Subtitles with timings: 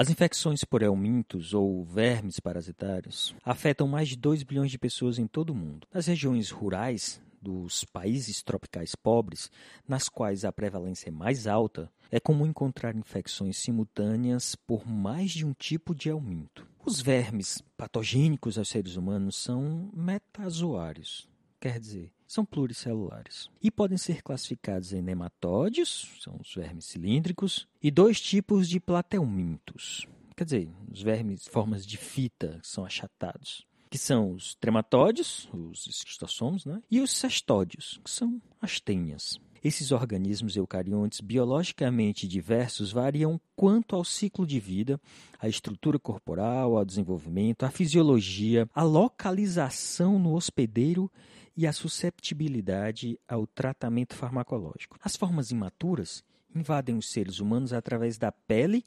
[0.00, 5.26] As infecções por helmintos ou vermes parasitários afetam mais de 2 bilhões de pessoas em
[5.26, 5.86] todo o mundo.
[5.92, 9.50] Nas regiões rurais dos países tropicais pobres,
[9.86, 15.44] nas quais a prevalência é mais alta, é comum encontrar infecções simultâneas por mais de
[15.44, 16.66] um tipo de helminto.
[16.82, 21.28] Os vermes patogênicos aos seres humanos são metazoários,
[21.60, 27.90] quer dizer, são pluricelulares e podem ser classificados em nematóides, são os vermes cilíndricos, e
[27.90, 33.98] dois tipos de platelmintos, quer dizer, os vermes formas de fita que são achatados, que
[33.98, 36.82] são os trematóides, os esquistossomos, né?
[36.90, 39.38] e os cestódios, que são as tenhas.
[39.62, 44.98] Esses organismos eucariontes biologicamente diversos variam quanto ao ciclo de vida,
[45.38, 51.10] à estrutura corporal, ao desenvolvimento, à fisiologia, à localização no hospedeiro
[51.56, 54.98] e a susceptibilidade ao tratamento farmacológico.
[55.02, 58.84] As formas imaturas invadem os seres humanos através da pele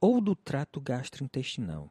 [0.00, 1.90] ou do trato gastrointestinal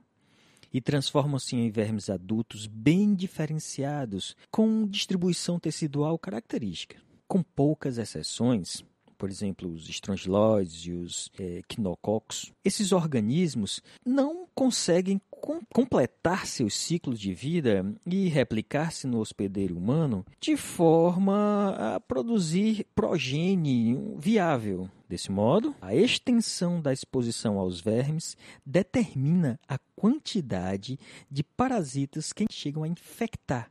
[0.74, 7.02] e transformam-se em vermes adultos bem diferenciados, com distribuição tecidual característica.
[7.28, 8.84] Com poucas exceções,
[9.20, 16.74] por exemplo, os estrongiloides e os é, quinococos, esses organismos não conseguem com completar seus
[16.74, 24.90] ciclos de vida e replicar-se no hospedeiro humano de forma a produzir progênie viável.
[25.08, 30.98] Desse modo, a extensão da exposição aos vermes determina a quantidade
[31.30, 33.70] de parasitas que chegam a infectar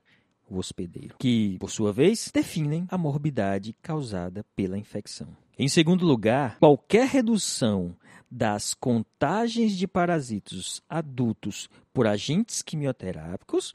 [0.49, 5.29] o hospedeiro, que, por sua vez, definem a morbidade causada pela infecção.
[5.59, 7.95] Em segundo lugar, qualquer redução
[8.31, 13.75] das contagens de parasitos adultos por agentes quimioterápicos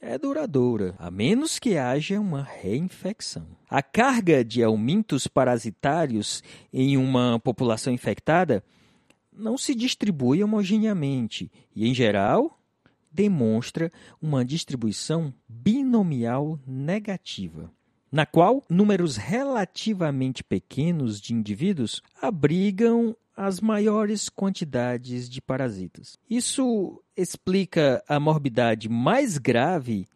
[0.00, 3.46] é duradoura, a menos que haja uma reinfecção.
[3.68, 8.62] A carga de aumentos parasitários em uma população infectada
[9.32, 12.60] não se distribui homogeneamente e, em geral,
[13.10, 15.32] demonstra uma distribuição
[15.64, 17.72] binomial negativa,
[18.12, 26.18] na qual números relativamente pequenos de indivíduos abrigam as maiores quantidades de parasitas.
[26.28, 30.06] Isso explica a morbidade mais grave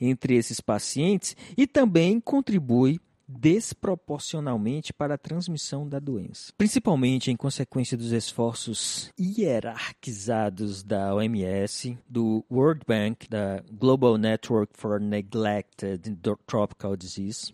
[0.00, 7.96] entre esses pacientes e também contribui desproporcionalmente para a transmissão da doença, principalmente em consequência
[7.96, 16.16] dos esforços hierarquizados da OMS, do World Bank, da Global Network for Neglected
[16.46, 17.52] Tropical Disease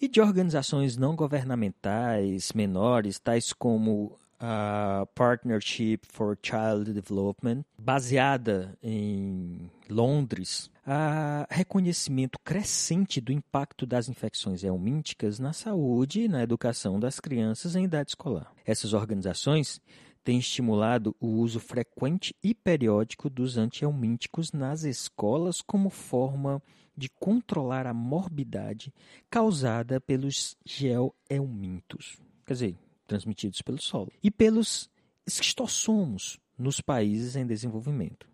[0.00, 9.70] e de organizações não governamentais menores, tais como a Partnership for Child Development, baseada em
[9.88, 17.18] Londres, há reconhecimento crescente do impacto das infecções helmínticas na saúde e na educação das
[17.18, 18.52] crianças em idade escolar.
[18.64, 19.80] Essas organizações
[20.22, 26.62] têm estimulado o uso frequente e periódico dos antihelmínticos nas escolas como forma
[26.96, 28.92] de controlar a morbidade
[29.28, 32.16] causada pelos gelhelmintos.
[32.46, 34.88] Quer dizer, transmitidos pelo solo, e pelos
[35.26, 38.28] esquistossomos nos países em desenvolvimento.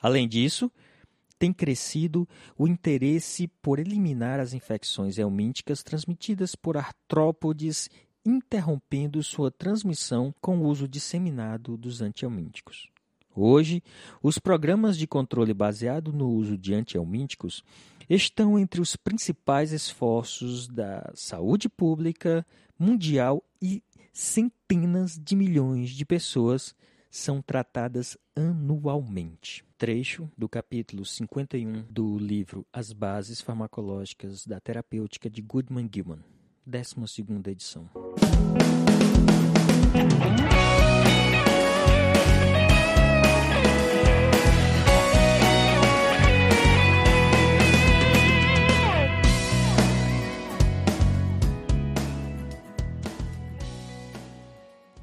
[0.00, 0.70] Além disso,
[1.40, 7.88] tem crescido o interesse por eliminar as infecções helmínticas transmitidas por artrópodes,
[8.22, 12.90] interrompendo sua transmissão com o uso disseminado dos antihelmínticos.
[13.34, 13.82] Hoje,
[14.22, 17.64] os programas de controle baseado no uso de antihelmínticos
[18.08, 22.46] estão entre os principais esforços da saúde pública
[22.78, 26.74] mundial e centenas de milhões de pessoas
[27.10, 29.64] são tratadas anualmente.
[29.76, 36.22] Trecho do capítulo 51 do livro As Bases Farmacológicas da Terapêutica de Goodman Gilman,
[36.64, 36.94] 12
[37.50, 37.90] edição.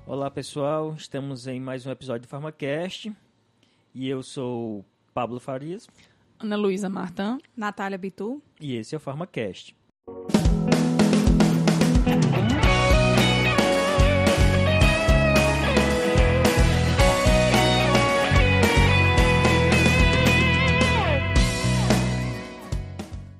[0.10, 3.14] Olá pessoal, estamos em mais um episódio do PharmaCast.
[3.94, 5.86] E eu sou Pablo Farias,
[6.40, 8.42] Ana Luísa Martã, Natália Bitu.
[8.58, 9.76] E esse é o PharmaCast.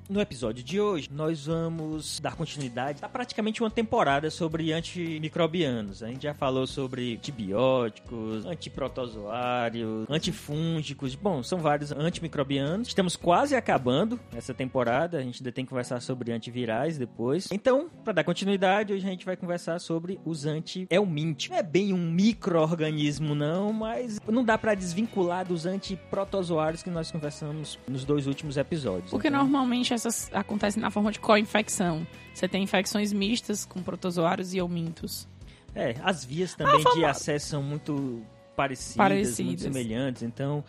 [0.08, 6.02] No episódio de hoje, nós vamos dar continuidade a praticamente uma temporada sobre antimicrobianos.
[6.02, 11.14] A gente já falou sobre antibióticos, antiprotozoários, antifúngicos.
[11.14, 12.88] Bom, são vários antimicrobianos.
[12.88, 15.18] Estamos quase acabando essa temporada.
[15.18, 17.46] A gente ainda tem que conversar sobre antivirais depois.
[17.52, 21.50] Então, para dar continuidade, hoje a gente vai conversar sobre os anti-helmintos.
[21.50, 27.10] Não é bem um microorganismo não, mas não dá para desvincular dos antiprotozoários que nós
[27.10, 29.10] conversamos nos dois últimos episódios.
[29.10, 29.42] Porque então...
[29.42, 32.06] normalmente essas acontecem na forma de co-infecção.
[32.32, 35.28] Você tem infecções mistas com protozoários e helmintos.
[35.74, 38.22] É, as vias também de acesso são muito
[38.56, 40.64] parecidas, parecidas, muito semelhantes, então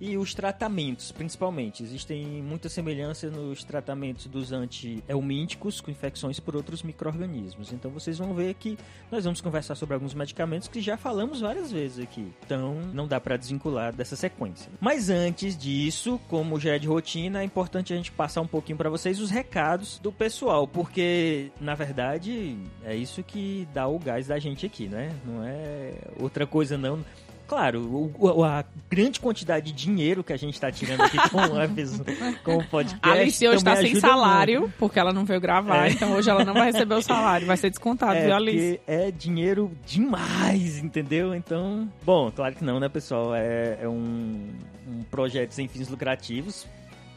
[0.00, 1.82] e os tratamentos, principalmente.
[1.82, 7.72] Existem muita semelhança nos tratamentos dos anti-helmínticos com infecções por outros micro-organismos.
[7.72, 8.78] Então vocês vão ver que
[9.10, 12.32] nós vamos conversar sobre alguns medicamentos que já falamos várias vezes aqui.
[12.46, 14.72] Então não dá para desvincular dessa sequência.
[14.80, 18.78] Mas antes disso, como já é de rotina, é importante a gente passar um pouquinho
[18.78, 24.28] para vocês os recados do pessoal, porque na verdade é isso que dá o gás
[24.28, 25.14] da gente aqui, né?
[25.24, 27.04] Não é outra coisa não
[27.50, 31.38] claro, o, a grande quantidade de dinheiro que a gente está tirando aqui com,
[32.44, 33.00] com o podcast.
[33.02, 34.74] A Alice hoje está sem salário, muito.
[34.78, 35.90] porque ela não veio gravar, é.
[35.90, 38.80] então hoje ela não vai receber o salário, vai ser descontado, é, viu, Alice?
[38.86, 41.34] É dinheiro demais, entendeu?
[41.34, 43.34] Então, bom, claro que não, né, pessoal?
[43.34, 44.48] É, é um,
[44.86, 46.68] um projeto sem fins lucrativos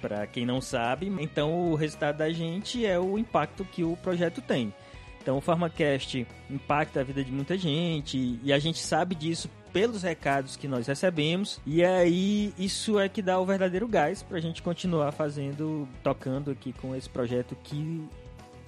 [0.01, 1.13] para quem não sabe.
[1.19, 4.74] Então, o resultado da gente é o impacto que o projeto tem.
[5.21, 10.04] Então, o PharmaCast impacta a vida de muita gente e a gente sabe disso pelos
[10.04, 11.60] recados que nós recebemos.
[11.66, 16.72] E aí, isso é que dá o verdadeiro gás pra gente continuar fazendo, tocando aqui
[16.72, 18.08] com esse projeto que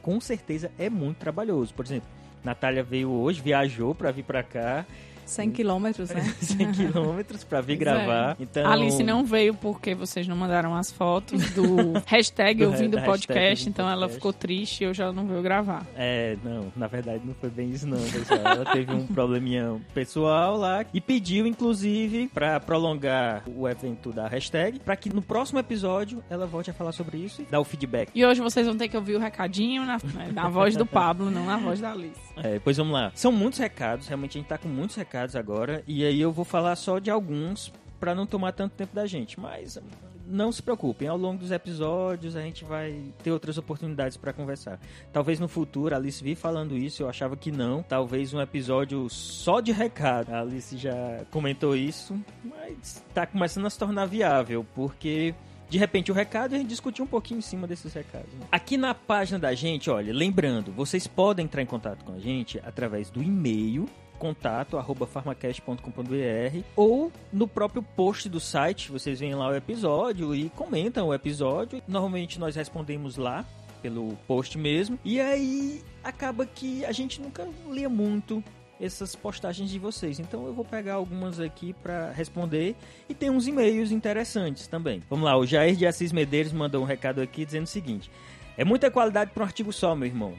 [0.01, 1.73] com certeza é muito trabalhoso.
[1.73, 2.09] Por exemplo,
[2.43, 4.85] Natália veio hoje, viajou para vir para cá
[5.25, 6.21] 100 quilômetros, né?
[6.39, 8.31] 100 quilômetros pra vir gravar.
[8.39, 8.43] É.
[8.43, 8.71] Então...
[8.71, 13.67] Alice não veio porque vocês não mandaram as fotos do hashtag do ouvindo o podcast,
[13.67, 15.85] então ela ficou triste e hoje ela não veio gravar.
[15.95, 18.39] É, não, na verdade não foi bem isso não, pessoal.
[18.39, 24.79] Ela teve um probleminha pessoal lá e pediu, inclusive, pra prolongar o evento da hashtag,
[24.79, 28.11] pra que no próximo episódio ela volte a falar sobre isso e dar o feedback.
[28.13, 29.97] E hoje vocês vão ter que ouvir o recadinho na,
[30.33, 32.19] na voz do Pablo, não na voz da Alice.
[32.37, 33.11] É, pois vamos lá.
[33.15, 36.31] São muitos recados, realmente a gente tá com muitos recados recados agora e aí eu
[36.31, 37.71] vou falar só de alguns
[38.01, 39.79] para não tomar tanto tempo da gente, mas
[40.27, 44.77] não se preocupem, ao longo dos episódios a gente vai ter outras oportunidades para conversar.
[45.13, 47.81] Talvez no futuro, a Alice vi falando isso, eu achava que não.
[47.83, 50.33] Talvez um episódio só de recado.
[50.33, 55.33] A Alice já comentou isso, mas está começando a se tornar viável, porque
[55.69, 58.33] de repente o recado a gente discutir um pouquinho em cima desses recados.
[58.33, 58.47] Né?
[58.51, 62.59] Aqui na página da gente, olha, lembrando, vocês podem entrar em contato com a gente
[62.65, 69.49] através do e-mail contato arroba farmacast.com.br ou no próprio post do site, vocês veem lá
[69.49, 71.81] o episódio e comentam o episódio.
[71.87, 73.45] Normalmente nós respondemos lá
[73.81, 74.97] pelo post mesmo.
[75.05, 78.43] E aí acaba que a gente nunca lê muito
[78.79, 80.19] essas postagens de vocês.
[80.19, 82.75] Então eu vou pegar algumas aqui para responder
[83.07, 85.03] e tem uns e-mails interessantes também.
[85.09, 88.09] Vamos lá, o Jair de Assis Medeiros mandou um recado aqui dizendo o seguinte:
[88.57, 90.33] É muita qualidade para um artigo só, meu irmão.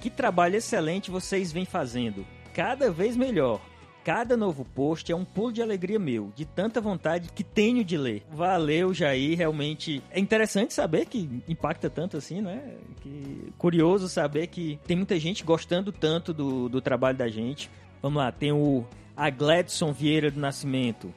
[0.00, 2.24] Que trabalho excelente vocês vêm fazendo
[2.58, 3.60] cada vez melhor.
[4.02, 7.96] Cada novo post é um pulo de alegria meu, de tanta vontade que tenho de
[7.96, 8.24] ler.
[8.32, 12.74] Valeu, Jair, realmente é interessante saber que impacta tanto assim, né?
[13.00, 17.70] Que curioso saber que tem muita gente gostando tanto do, do trabalho da gente.
[18.02, 18.84] Vamos lá, tem o
[19.16, 21.14] a Gladson Vieira do Nascimento,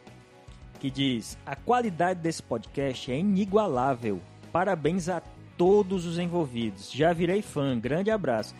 [0.79, 4.21] que diz: A qualidade desse podcast é inigualável.
[4.51, 5.23] Parabéns a
[5.57, 6.91] todos os envolvidos.
[6.91, 7.79] Já virei fã.
[7.79, 8.53] Grande abraço.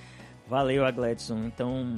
[0.48, 1.46] Valeu, a Gladson.
[1.46, 1.96] Então,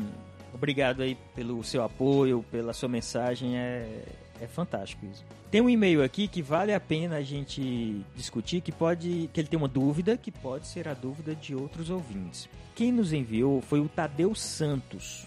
[0.54, 4.04] Obrigado aí pelo seu apoio, pela sua mensagem, é,
[4.40, 5.26] é fantástico isso.
[5.50, 9.48] Tem um e-mail aqui que vale a pena a gente discutir, que pode, que ele
[9.48, 12.50] tem uma dúvida, que pode ser a dúvida de outros ouvintes.
[12.76, 15.26] Quem nos enviou foi o Tadeu Santos.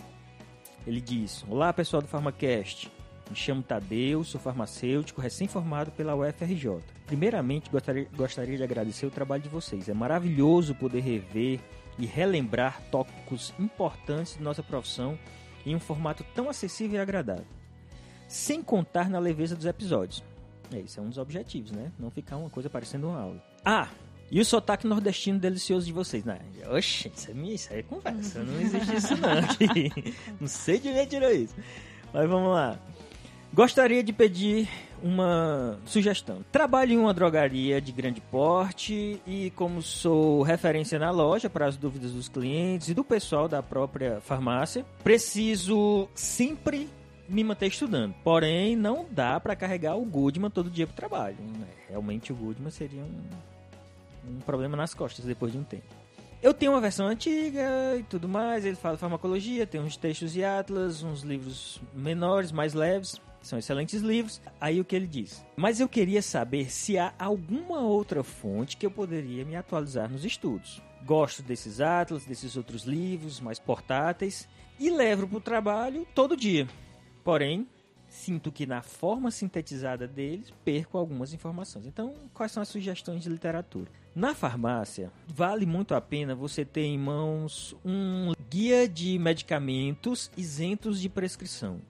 [0.86, 2.90] Ele diz: Olá pessoal do PharmaCast,
[3.28, 6.78] me chamo Tadeu, sou farmacêutico recém-formado pela UFRJ.
[7.06, 9.88] Primeiramente, gostaria, gostaria de agradecer o trabalho de vocês.
[9.88, 11.60] É maravilhoso poder rever
[11.98, 15.18] e relembrar tópicos importantes de nossa profissão
[15.64, 17.46] em um formato tão acessível e agradável.
[18.28, 20.22] Sem contar na leveza dos episódios.
[20.72, 21.92] É, isso é um dos objetivos, né?
[21.98, 23.42] Não ficar uma coisa parecendo uma aula.
[23.64, 23.88] Ah,
[24.30, 26.40] e o sotaque nordestino delicioso de vocês, né?
[26.68, 30.14] Oxe, isso é, minha, isso é conversa, não existe isso não aqui.
[30.40, 31.54] não sei de onde tirou isso.
[32.12, 32.78] Mas vamos lá.
[33.54, 34.68] Gostaria de pedir
[35.02, 36.44] uma sugestão.
[36.50, 41.76] Trabalho em uma drogaria de grande porte e como sou referência na loja para as
[41.76, 46.88] dúvidas dos clientes e do pessoal da própria farmácia, preciso sempre
[47.28, 48.14] me manter estudando.
[48.22, 51.36] Porém, não dá para carregar o Goodman todo dia para o trabalho.
[51.88, 53.56] Realmente o Goodman seria um
[54.28, 55.84] um problema nas costas depois de um tempo.
[56.42, 60.44] Eu tenho uma versão antiga e tudo mais, ele fala farmacologia, tem uns textos e
[60.44, 64.40] atlas, uns livros menores, mais leves, são excelentes livros.
[64.60, 65.44] Aí o que ele diz?
[65.56, 70.24] Mas eu queria saber se há alguma outra fonte que eu poderia me atualizar nos
[70.24, 70.82] estudos.
[71.04, 74.48] Gosto desses atlas, desses outros livros mais portáteis
[74.78, 76.66] e levo para o trabalho todo dia.
[77.22, 77.66] Porém,
[78.08, 81.86] sinto que na forma sintetizada deles perco algumas informações.
[81.86, 83.90] Então, quais são as sugestões de literatura?
[84.14, 91.00] Na farmácia, vale muito a pena você ter em mãos um guia de medicamentos isentos
[91.00, 91.80] de prescrição.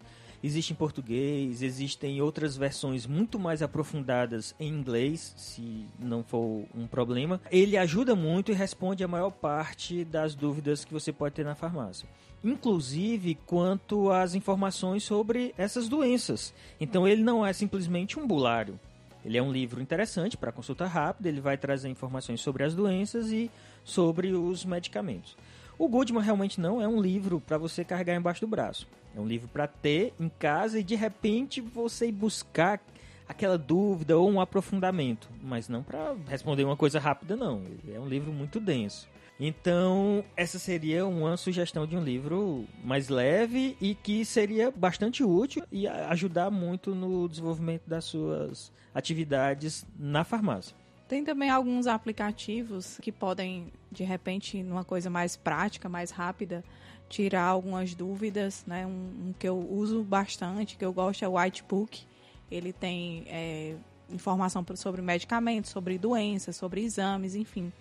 [0.46, 6.86] Existe em português, existem outras versões muito mais aprofundadas em inglês, se não for um
[6.86, 7.40] problema.
[7.50, 11.56] Ele ajuda muito e responde a maior parte das dúvidas que você pode ter na
[11.56, 12.08] farmácia
[12.44, 16.54] inclusive quanto às informações sobre essas doenças.
[16.78, 18.78] Então ele não é simplesmente um bulário.
[19.24, 23.32] Ele é um livro interessante para consulta rápida, ele vai trazer informações sobre as doenças
[23.32, 23.50] e
[23.82, 25.36] sobre os medicamentos.
[25.78, 28.88] O Goodman realmente não é um livro para você carregar embaixo do braço.
[29.14, 32.80] É um livro para ter em casa e de repente você ir buscar
[33.28, 37.62] aquela dúvida ou um aprofundamento, mas não para responder uma coisa rápida não.
[37.92, 39.06] É um livro muito denso.
[39.38, 45.62] Então, essa seria uma sugestão de um livro mais leve e que seria bastante útil
[45.70, 50.74] e ajudar muito no desenvolvimento das suas atividades na farmácia.
[51.08, 56.64] Tem também alguns aplicativos que podem, de repente, numa coisa mais prática, mais rápida,
[57.08, 58.64] tirar algumas dúvidas.
[58.66, 58.86] Né?
[58.86, 62.04] Um, um que eu uso bastante, que eu gosto, é o Whitebook.
[62.50, 63.76] Ele tem é,
[64.10, 67.72] informação sobre medicamentos, sobre doenças, sobre exames, enfim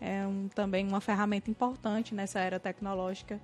[0.00, 3.38] é um, também uma ferramenta importante nessa era tecnológica.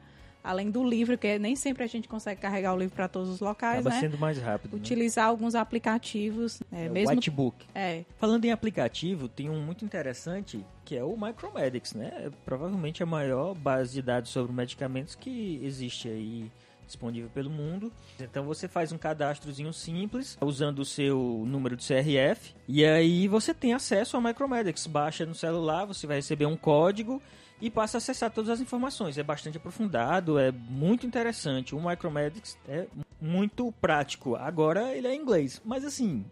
[0.46, 3.40] Além do livro, que nem sempre a gente consegue carregar o livro para todos os
[3.40, 4.00] locais, Acaba né?
[4.00, 4.74] sendo mais rápido.
[4.74, 4.78] Né?
[4.78, 5.30] Utilizar né?
[5.30, 6.62] alguns aplicativos.
[6.70, 7.10] É, é mesmo...
[7.10, 7.66] Whitebook.
[7.74, 8.04] É.
[8.16, 12.12] Falando em aplicativo, tem um muito interessante que é o Micromedics, né?
[12.16, 16.48] É provavelmente a maior base de dados sobre medicamentos que existe aí
[16.86, 17.92] disponível pelo mundo.
[18.20, 23.52] Então você faz um cadastrozinho simples usando o seu número de CRF e aí você
[23.52, 24.86] tem acesso ao Micromedics.
[24.86, 27.20] Baixa no celular, você vai receber um código
[27.60, 29.18] e passa a acessar todas as informações.
[29.18, 31.74] É bastante aprofundado, é muito interessante.
[31.74, 32.86] O Micromedics é
[33.20, 34.36] muito prático.
[34.36, 36.24] Agora ele é em inglês, mas assim,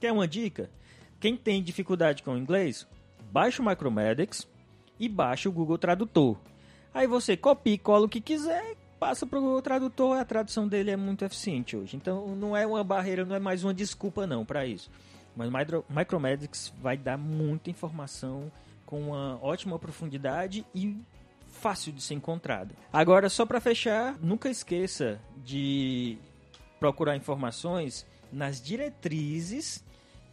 [0.00, 0.70] quer uma dica?
[1.20, 2.86] Quem tem dificuldade com o inglês,
[3.30, 4.46] baixa o Micromedics
[4.98, 6.36] e baixa o Google Tradutor.
[6.92, 10.90] Aí você copia e cola o que quiser, passa para o tradutor, a tradução dele
[10.90, 11.96] é muito eficiente hoje.
[11.96, 14.90] Então não é uma barreira, não é mais uma desculpa não para isso.
[15.34, 15.50] Mas
[15.88, 18.52] Micromedics vai dar muita informação
[18.92, 21.00] com uma ótima profundidade e
[21.50, 22.74] fácil de ser encontrada.
[22.92, 26.18] Agora, só para fechar, nunca esqueça de
[26.78, 29.82] procurar informações nas diretrizes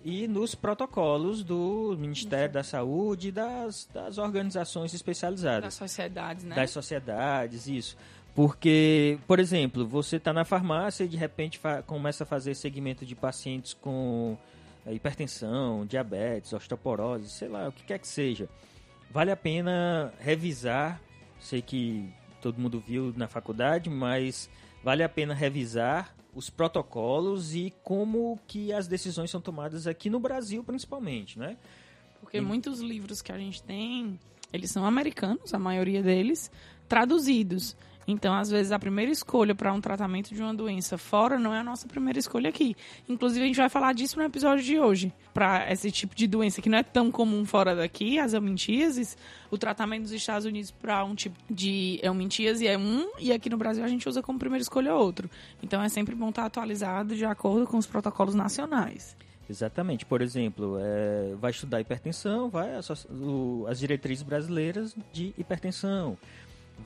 [0.03, 5.63] e nos protocolos do Ministério da Saúde e das, das organizações especializadas.
[5.63, 6.53] Das sociedades, né?
[6.53, 7.95] Das sociedades, isso.
[8.35, 13.15] Porque, por exemplo, você está na farmácia e de repente começa a fazer segmento de
[13.15, 14.37] pacientes com
[14.87, 18.49] hipertensão, diabetes, osteoporose, sei lá, o que quer que seja.
[19.11, 21.01] Vale a pena revisar,
[21.39, 24.49] sei que todo mundo viu na faculdade, mas
[24.83, 30.19] vale a pena revisar os protocolos e como que as decisões são tomadas aqui no
[30.19, 31.57] Brasil, principalmente, né?
[32.21, 32.41] Porque e...
[32.41, 34.19] muitos livros que a gente tem,
[34.53, 36.51] eles são americanos, a maioria deles,
[36.87, 37.75] traduzidos.
[38.07, 41.59] Então, às vezes, a primeira escolha para um tratamento de uma doença fora não é
[41.59, 42.75] a nossa primeira escolha aqui.
[43.07, 45.13] Inclusive, a gente vai falar disso no episódio de hoje.
[45.33, 49.15] Para esse tipo de doença que não é tão comum fora daqui, as eumintíases,
[49.51, 53.57] o tratamento dos Estados Unidos para um tipo de eumintíase é um, e aqui no
[53.57, 55.29] Brasil a gente usa como primeira escolha outro.
[55.61, 59.15] Então, é sempre bom estar atualizado de acordo com os protocolos nacionais.
[59.49, 60.05] Exatamente.
[60.05, 62.89] Por exemplo, é, vai estudar hipertensão, vai as,
[63.67, 66.17] as diretrizes brasileiras de hipertensão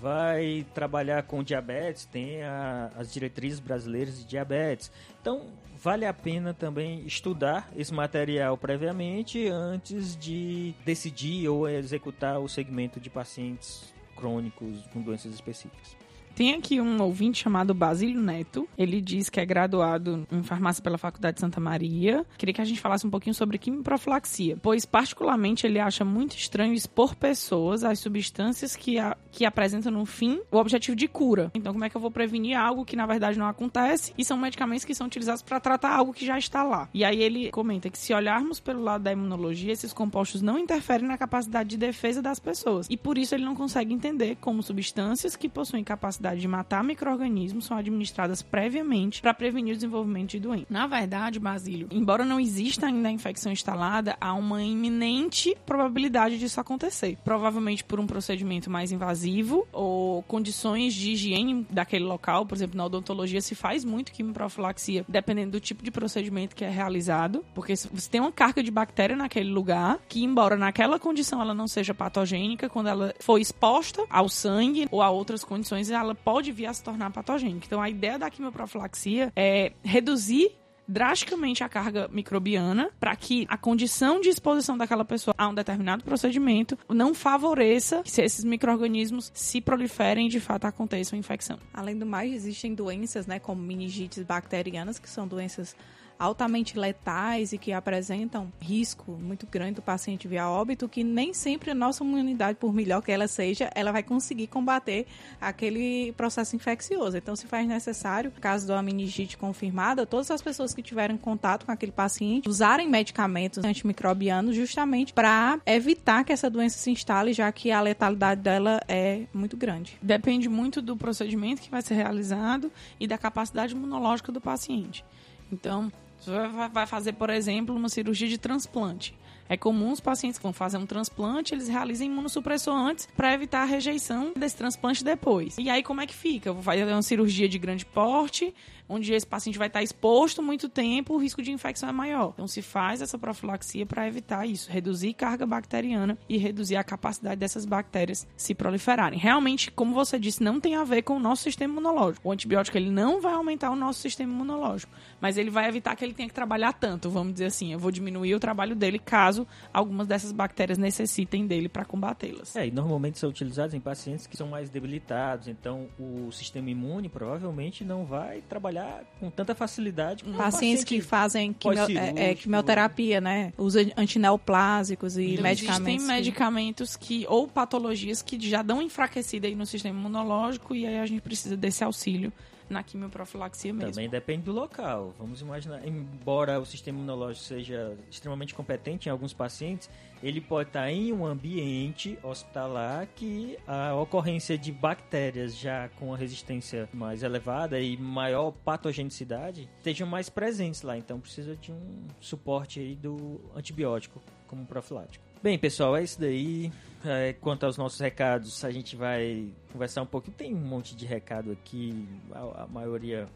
[0.02, 4.92] vai trabalhar com diabetes, tem a, as diretrizes brasileiras de diabetes.
[5.22, 12.48] Então, vale a pena também estudar esse material previamente antes de decidir ou executar o
[12.48, 16.03] segmento de pacientes crônicos com doenças específicas.
[16.36, 18.68] Tem aqui um ouvinte chamado Basílio Neto.
[18.76, 22.26] Ele diz que é graduado em farmácia pela Faculdade de Santa Maria.
[22.38, 26.74] Queria que a gente falasse um pouquinho sobre quimiprofilaxia, pois, particularmente, ele acha muito estranho
[26.74, 31.52] expor pessoas às substâncias que, a, que apresentam, no fim, o objetivo de cura.
[31.54, 34.12] Então, como é que eu vou prevenir algo que, na verdade, não acontece?
[34.18, 36.90] E são medicamentos que são utilizados para tratar algo que já está lá.
[36.96, 41.08] E aí ele comenta que, se olharmos pelo lado da imunologia, esses compostos não interferem
[41.08, 42.88] na capacidade de defesa das pessoas.
[42.90, 46.84] E por isso ele não consegue entender como substâncias que possuem capacidade capacidade de matar
[46.84, 50.66] micro-organismos são administradas previamente para prevenir o desenvolvimento de doença.
[50.70, 56.60] Na verdade, Basílio, embora não exista ainda a infecção instalada, há uma iminente probabilidade disso
[56.60, 57.18] acontecer.
[57.24, 62.46] Provavelmente por um procedimento mais invasivo ou condições de higiene daquele local.
[62.46, 66.70] Por exemplo, na odontologia se faz muito quimioprofilaxia, dependendo do tipo de procedimento que é
[66.70, 71.54] realizado, porque você tem uma carga de bactéria naquele lugar que, embora naquela condição ela
[71.54, 76.52] não seja patogênica, quando ela for exposta ao sangue ou a outras condições, ela pode
[76.52, 77.66] vir a se tornar patogênica.
[77.66, 80.52] Então, a ideia da quimioprofilaxia é reduzir
[80.88, 86.04] drasticamente a carga microbiana para que a condição de exposição daquela pessoa a um determinado
[86.04, 91.58] procedimento não favoreça que esses micro-organismos se proliferem e de fato aconteça uma infecção.
[91.74, 95.76] Além do mais, existem doenças, né, como meningites bacterianas, que são doenças
[96.18, 101.72] altamente letais e que apresentam risco muito grande do paciente via óbito, que nem sempre
[101.72, 105.06] a nossa imunidade, por melhor que ela seja, ela vai conseguir combater
[105.40, 107.18] aquele processo infeccioso.
[107.18, 111.72] Então, se faz necessário, caso da meningite confirmada, todas as pessoas que tiverem contato com
[111.72, 117.72] aquele paciente usarem medicamentos antimicrobianos justamente para evitar que essa doença se instale, já que
[117.72, 119.98] a letalidade dela é muito grande.
[120.02, 125.04] Depende muito do procedimento que vai ser realizado e da capacidade imunológica do paciente.
[125.52, 126.32] Então, você
[126.72, 129.16] vai fazer, por exemplo, uma cirurgia de transplante.
[129.50, 133.62] É comum os pacientes que vão fazer um transplante, eles realizem imunossupressor antes para evitar
[133.62, 135.58] a rejeição desse transplante depois.
[135.58, 136.50] E aí como é que fica?
[136.50, 138.54] Eu vou fazer uma cirurgia de grande porte,
[138.88, 142.32] onde esse paciente vai estar exposto muito tempo, o risco de infecção é maior.
[142.34, 147.36] Então se faz essa profilaxia para evitar isso, reduzir carga bacteriana e reduzir a capacidade
[147.36, 149.20] dessas bactérias se proliferarem.
[149.20, 152.28] Realmente, como você disse, não tem a ver com o nosso sistema imunológico.
[152.28, 154.92] O antibiótico ele não vai aumentar o nosso sistema imunológico,
[155.24, 157.72] mas ele vai evitar que ele tenha que trabalhar tanto, vamos dizer assim.
[157.72, 162.54] Eu vou diminuir o trabalho dele caso algumas dessas bactérias necessitem dele para combatê-las.
[162.58, 167.08] É, e normalmente são utilizados em pacientes que são mais debilitados, então o sistema imune
[167.08, 170.26] provavelmente não vai trabalhar com tanta facilidade.
[170.26, 173.54] Com Pacientes que fazem quimio, é, é, quimioterapia, né?
[173.58, 175.88] Usa antineoplásicos e então, medicamentos.
[175.88, 181.00] Existem medicamentos que, ou patologias que já dão enfraquecida aí no sistema imunológico e aí
[181.00, 182.34] a gente precisa desse auxílio
[182.70, 183.92] na quimioprofilaxia mesmo.
[183.92, 185.14] Também depende do local.
[185.18, 189.90] Vamos imaginar, embora o sistema imunológico seja extremamente competente em alguns pacientes,
[190.22, 196.18] ele pode estar em um ambiente hospitalar que a ocorrência de bactérias já com a
[196.18, 200.98] resistência mais elevada e maior patogenicidade estejam mais presentes lá.
[200.98, 205.24] Então precisa de um suporte aí do antibiótico como profilático.
[205.42, 206.72] Bem, pessoal, é isso daí.
[207.04, 210.36] É, quanto aos nossos recados, a gente vai conversar um pouquinho.
[210.38, 213.28] Tem um monte de recado aqui, a, a maioria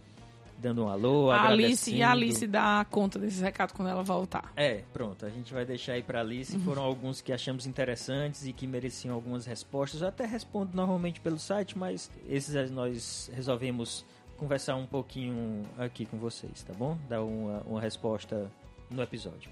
[0.58, 4.52] dando um alô, a Alice E a Alice dá conta desses recados quando ela voltar.
[4.56, 5.26] É, pronto.
[5.26, 6.56] A gente vai deixar aí pra Alice.
[6.56, 6.64] Uhum.
[6.64, 10.02] Foram alguns que achamos interessantes e que mereciam algumas respostas.
[10.02, 14.06] Eu até respondo normalmente pelo site, mas esses nós resolvemos
[14.38, 16.98] conversar um pouquinho aqui com vocês, tá bom?
[17.10, 18.50] Dar uma, uma resposta
[18.90, 19.50] no episódio.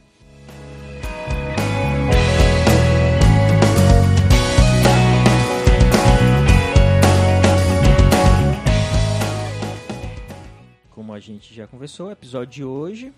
[11.15, 13.13] A gente já conversou, o episódio de hoje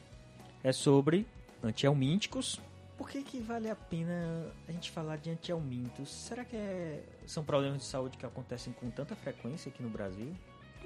[0.64, 1.26] é sobre
[1.64, 2.62] antielmínticos.
[2.96, 6.10] Por que, que vale a pena a gente falar de antielmintos?
[6.10, 10.32] Será que é, são problemas de saúde que acontecem com tanta frequência aqui no Brasil?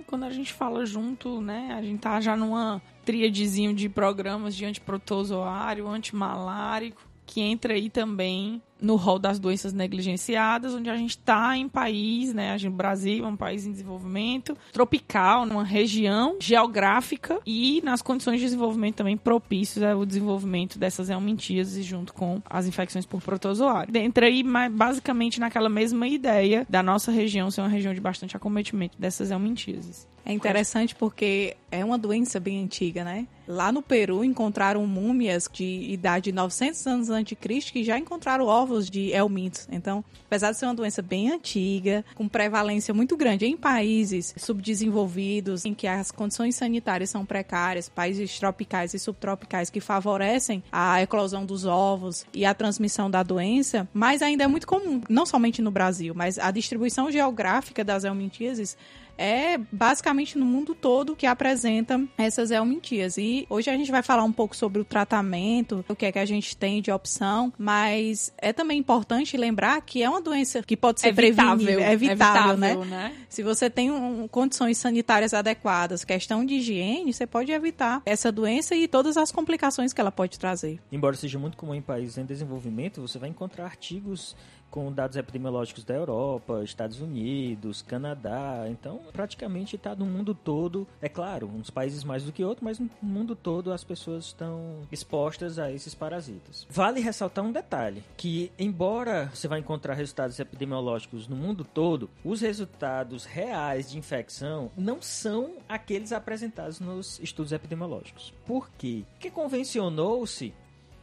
[0.07, 4.63] Quando a gente fala junto, né, a gente tá já numa tríadezinho de programas de
[4.63, 11.55] antiprotozoário, antimalárico, que entra aí também no rol das doenças negligenciadas, onde a gente está
[11.55, 12.51] em país, né?
[12.51, 18.39] A gente, Brasil é um país em desenvolvimento tropical, numa região geográfica e nas condições
[18.39, 23.95] de desenvolvimento também propícios ao desenvolvimento dessas helmintíases junto com as infecções por protozoário.
[23.95, 28.99] Entra aí basicamente naquela mesma ideia da nossa região ser uma região de bastante acometimento
[28.99, 30.05] dessas helmintíases.
[30.25, 33.25] É interessante porque é uma doença bem antiga, né?
[33.47, 37.97] Lá no Peru encontraram múmias de idade de 900 anos antes de Cristo que já
[37.97, 39.67] encontraram ovos de helmintos.
[39.71, 45.65] Então, apesar de ser uma doença bem antiga, com prevalência muito grande em países subdesenvolvidos,
[45.65, 51.45] em que as condições sanitárias são precárias, países tropicais e subtropicais que favorecem a eclosão
[51.45, 55.71] dos ovos e a transmissão da doença, mas ainda é muito comum, não somente no
[55.71, 58.77] Brasil, mas a distribuição geográfica das helmintíases
[59.17, 63.17] é basicamente no mundo todo que apresenta essas helmintias.
[63.17, 66.19] E hoje a gente vai falar um pouco sobre o tratamento, o que é que
[66.19, 70.75] a gente tem de opção, mas é também importante lembrar que é uma doença que
[70.75, 72.75] pode ser evitável, prevenível, é evitável, né?
[72.75, 73.13] né?
[73.29, 78.75] Se você tem um, condições sanitárias adequadas, questão de higiene, você pode evitar essa doença
[78.75, 80.79] e todas as complicações que ela pode trazer.
[80.91, 84.35] Embora seja muito comum em países em desenvolvimento, você vai encontrar artigos
[84.71, 88.65] com dados epidemiológicos da Europa, Estados Unidos, Canadá.
[88.69, 90.87] Então, praticamente está no mundo todo.
[91.01, 94.79] É claro, uns países mais do que outros, mas no mundo todo as pessoas estão
[94.91, 96.65] expostas a esses parasitas.
[96.69, 102.39] Vale ressaltar um detalhe, que embora você vai encontrar resultados epidemiológicos no mundo todo, os
[102.39, 108.33] resultados reais de infecção não são aqueles apresentados nos estudos epidemiológicos.
[108.45, 109.03] Por quê?
[109.11, 110.53] Porque convencionou-se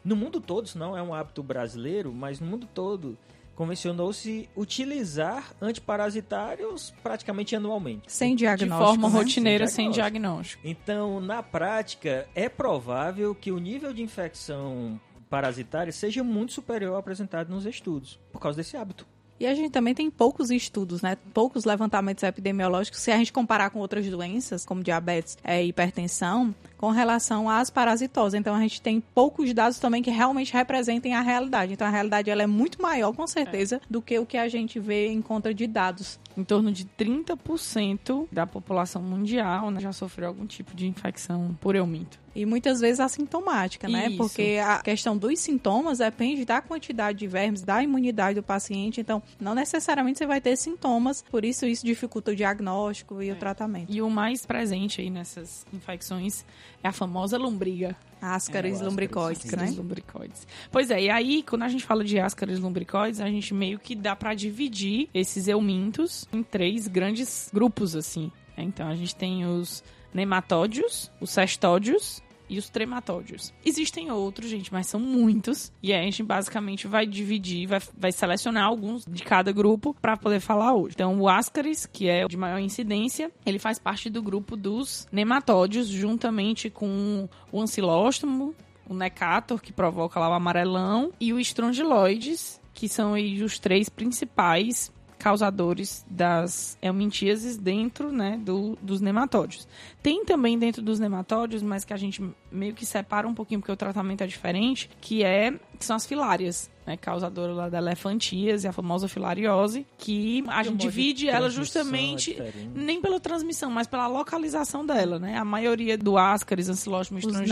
[0.05, 3.19] no mundo todo, isso não é um hábito brasileiro, mas no mundo todo,
[3.59, 8.05] convencionou-se utilizar antiparasitários praticamente anualmente.
[8.07, 8.79] Sem diagnóstico.
[8.79, 9.19] De forma né?
[9.19, 10.63] rotineira, Sem sem diagnóstico.
[10.65, 17.01] Então, na prática, é provável que o nível de infecção parasitária seja muito superior ao
[17.01, 19.05] apresentado nos estudos, por causa desse hábito.
[19.41, 21.17] E a gente também tem poucos estudos, né?
[21.33, 26.91] Poucos levantamentos epidemiológicos, se a gente comparar com outras doenças, como diabetes e hipertensão, com
[26.91, 28.35] relação às parasitoses.
[28.35, 31.73] Então a gente tem poucos dados também que realmente representem a realidade.
[31.73, 34.81] Então a realidade ela é muito maior, com certeza, do que o que a gente
[34.81, 36.19] vê em conta de dados.
[36.37, 41.75] Em torno de 30% da população mundial né, já sofreu algum tipo de infecção por
[41.75, 42.19] euminto.
[42.39, 44.09] E muitas vezes assintomática, né?
[44.09, 44.17] Isso.
[44.17, 49.01] Porque a questão dos sintomas depende da quantidade de vermes, da imunidade do paciente.
[49.01, 53.37] Então, não necessariamente você vai ter sintomas, por isso isso dificulta o diagnóstico e o
[53.37, 53.93] tratamento.
[53.93, 56.45] E o mais presente aí nessas infecções
[56.83, 57.97] é a famosa lombriga.
[58.21, 59.75] Ascaris É, lumbricoides, né?
[59.77, 60.47] Lumbricoides.
[60.71, 63.95] Pois é, e aí, quando a gente fala de ascaris lumbricoides, a gente meio que
[63.95, 68.31] dá pra dividir esses eumintos em três grandes grupos, assim.
[68.57, 73.53] Então, a gente tem os nematódios, os cestódios e os trematódios.
[73.65, 75.73] Existem outros, gente, mas são muitos.
[75.83, 80.41] E a gente basicamente vai dividir, vai, vai selecionar alguns de cada grupo para poder
[80.41, 80.95] falar hoje.
[80.95, 85.07] Então, o Ascaris, que é o de maior incidência, ele faz parte do grupo dos
[85.13, 88.55] nematódios, juntamente com o ancilóstomo,
[88.89, 93.13] o necator, que provoca lá o amarelão, e o estrongiloides, que são
[93.45, 99.67] os três principais causadores das helmintíases dentro né, do, dos nematódios.
[100.03, 103.73] Tem também dentro dos nematódios, mas que a gente meio que separa um pouquinho porque
[103.73, 108.67] o tratamento é diferente, que é que são as filárias, né, causadora lá da elefantíase,
[108.67, 112.71] a famosa filariose, que a gente divide ela é justamente diferente.
[112.75, 115.37] nem pela transmissão, mas pela localização dela, né?
[115.37, 117.43] A maioria do Ascaris, Ancilóstomo e Os são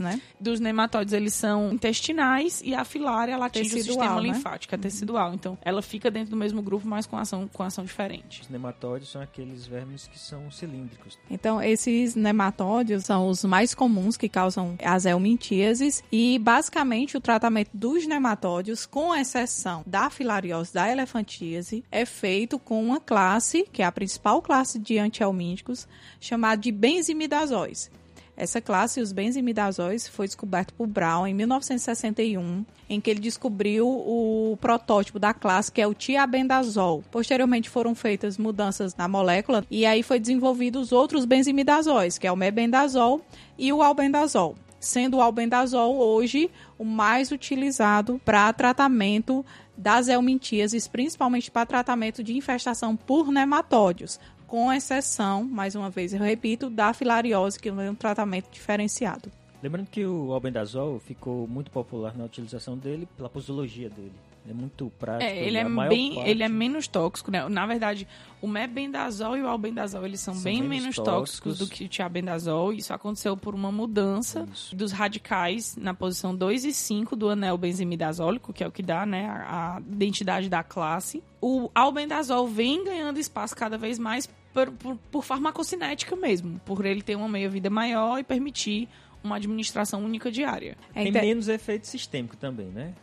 [0.00, 0.20] né?
[0.40, 4.28] dos nematóides eles são intestinais e a filária ela atinge o Tecidual, sistema né?
[4.28, 5.34] linfático, é tecidual.
[5.34, 8.42] Então, ela fica dentro do mesmo grupo, mas com ação com ação diferente.
[8.42, 11.18] Os nematóides são aqueles vermes que são cilíndricos.
[11.30, 17.35] Então, esses nematódios são os mais comuns que causam as helmintíases e, basicamente, o tratamento
[17.72, 23.84] dos nematódios, com exceção da filariose da elefantíase, é feito com uma classe, que é
[23.84, 25.86] a principal classe de antihelmínticos,
[26.20, 27.90] chamada de benzimidazóis.
[28.36, 34.58] Essa classe, os benzimidazóis, foi descoberto por Brown em 1961, em que ele descobriu o
[34.60, 37.02] protótipo da classe, que é o tiabendazol.
[37.10, 42.32] Posteriormente foram feitas mudanças na molécula e aí foi desenvolvido os outros benzimidazóis, que é
[42.32, 43.22] o mebendazol
[43.56, 44.54] e o albendazol.
[44.78, 49.44] Sendo o albendazol hoje o mais utilizado para tratamento
[49.76, 56.20] das helmintíases, principalmente para tratamento de infestação por nematódios, com exceção, mais uma vez eu
[56.20, 59.30] repito, da filariose, que é um tratamento diferenciado.
[59.62, 64.12] Lembrando que o albendazol ficou muito popular na utilização dele pela posologia dele.
[64.48, 65.30] É muito prático.
[65.30, 67.48] É, ele é maior bem, parte- ele é menos tóxico, né?
[67.48, 68.06] Na verdade,
[68.40, 71.14] o mebendazol e o albendazol, eles são, São bem menos menos tóxicos.
[71.56, 72.72] tóxicos do que o tiabendazol.
[72.72, 74.74] Isso aconteceu por uma mudança Isso.
[74.76, 79.04] dos radicais na posição 2 e 5 do anel benzimidazólico, que é o que dá,
[79.04, 81.22] né, a, a identidade da classe.
[81.40, 87.02] O albendazol vem ganhando espaço cada vez mais por, por, por farmacocinética mesmo, por ele
[87.02, 88.88] ter uma meia-vida maior e permitir
[89.22, 90.76] uma administração única diária.
[90.94, 92.94] É Tem menos efeito sistêmico também, né?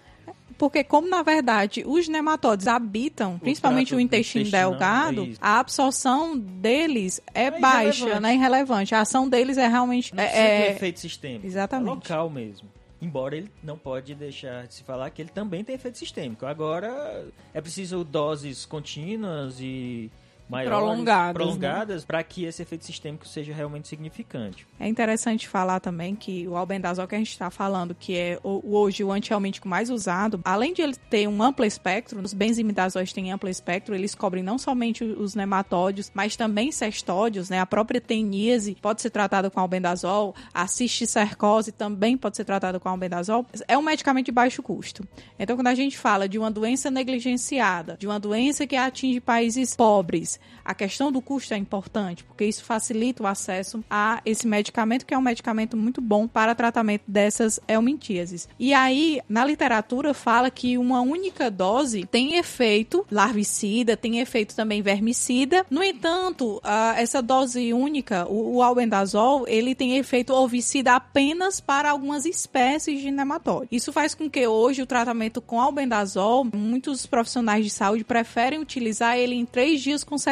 [0.57, 5.59] Porque como, na verdade, os nematóios habitam, principalmente trato o intestino intestinal, delgado, é a
[5.59, 8.21] absorção deles é, É baixa, irrelevante.
[8.21, 8.33] né?
[8.35, 8.95] Irrelevante.
[8.95, 10.15] A ação deles é realmente...
[10.15, 11.45] Não é- é- efeito sistêmico.
[11.45, 11.87] Exatamente.
[11.89, 12.67] É local mesmo.
[13.01, 16.45] Embora ele não pode deixar de se falar que ele também tem efeito sistêmico.
[16.45, 20.09] Agora é preciso doses contínuas e
[20.53, 24.65] maiores, Prolongadas, prolongadas para que esse efeito sistêmico seja realmente significante.
[24.79, 28.75] É interessante falar também que o albendazol que a gente está falando, que é o-
[28.77, 33.31] hoje o antihelmíntico mais usado, além de ele ter um amplo espectro, os benzimidazóis têm
[33.31, 37.59] amplo espectro, eles cobrem não somente os nematódios, mas também cestódios, né?
[37.59, 42.87] A própria teníase pode ser tratada com albendazol, a cisticercose também pode ser tratada com
[42.89, 43.45] albendazol.
[43.67, 45.03] É um medicamento de baixo custo.
[45.39, 49.75] Então, quando a gente fala de uma doença negligenciada, de uma doença que atinge países
[49.75, 55.05] pobres, a questão do custo é importante, porque isso facilita o acesso a esse medicamento,
[55.05, 58.47] que é um medicamento muito bom para tratamento dessas helmintíases.
[58.57, 64.81] E aí, na literatura, fala que uma única dose tem efeito larvicida, tem efeito também
[64.81, 65.65] vermicida.
[65.69, 66.61] No entanto,
[66.95, 73.67] essa dose única, o, albendazol, ele tem efeito ovicida apenas para algumas espécies de nematóide.
[73.71, 79.17] Isso faz com que hoje o tratamento com albendazol, muitos profissionais de saúde preferem utilizar
[79.17, 80.22] ele em três dias consecutivos,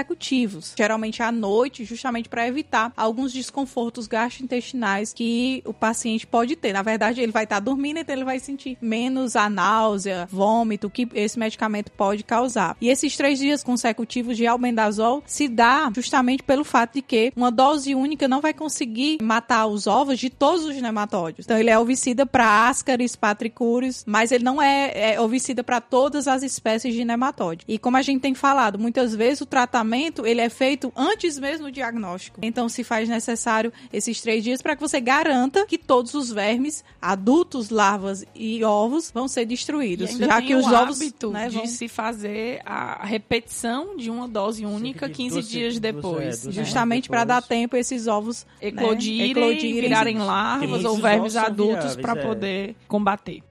[0.78, 6.74] geralmente à noite, justamente para evitar alguns desconfortos gastrointestinais que o paciente pode ter.
[6.74, 10.90] Na verdade, ele vai estar tá dormindo, então ele vai sentir menos a náusea, vômito
[10.90, 12.76] que esse medicamento pode causar.
[12.80, 17.52] E esses três dias consecutivos de albendazol se dá justamente pelo fato de que uma
[17.52, 21.46] dose única não vai conseguir matar os ovos de todos os nematóides.
[21.46, 26.28] Então, ele é ovicida para ascaris, patricúrios, mas ele não é, é ovicida para todas
[26.28, 27.66] as espécies de nematóide.
[27.68, 29.81] E como a gente tem falado, muitas vezes o tratamento
[30.26, 32.40] ele é feito antes mesmo do diagnóstico.
[32.42, 36.84] Então, se faz necessário esses três dias para que você garanta que todos os vermes,
[37.02, 40.12] adultos, larvas e ovos, vão ser destruídos.
[40.12, 41.68] Já que os ovos né, de vão...
[41.68, 46.48] se fazer a repetição de uma dose única 15 dias depois.
[46.48, 51.96] É, justamente para dar tempo esses ovos eclodirem, né, eclodirem virarem larvas ou vermes adultos
[51.96, 52.26] para é.
[52.26, 53.44] poder combater.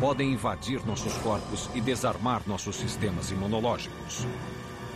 [0.00, 4.26] Podem invadir nossos corpos e desarmar nossos sistemas imunológicos.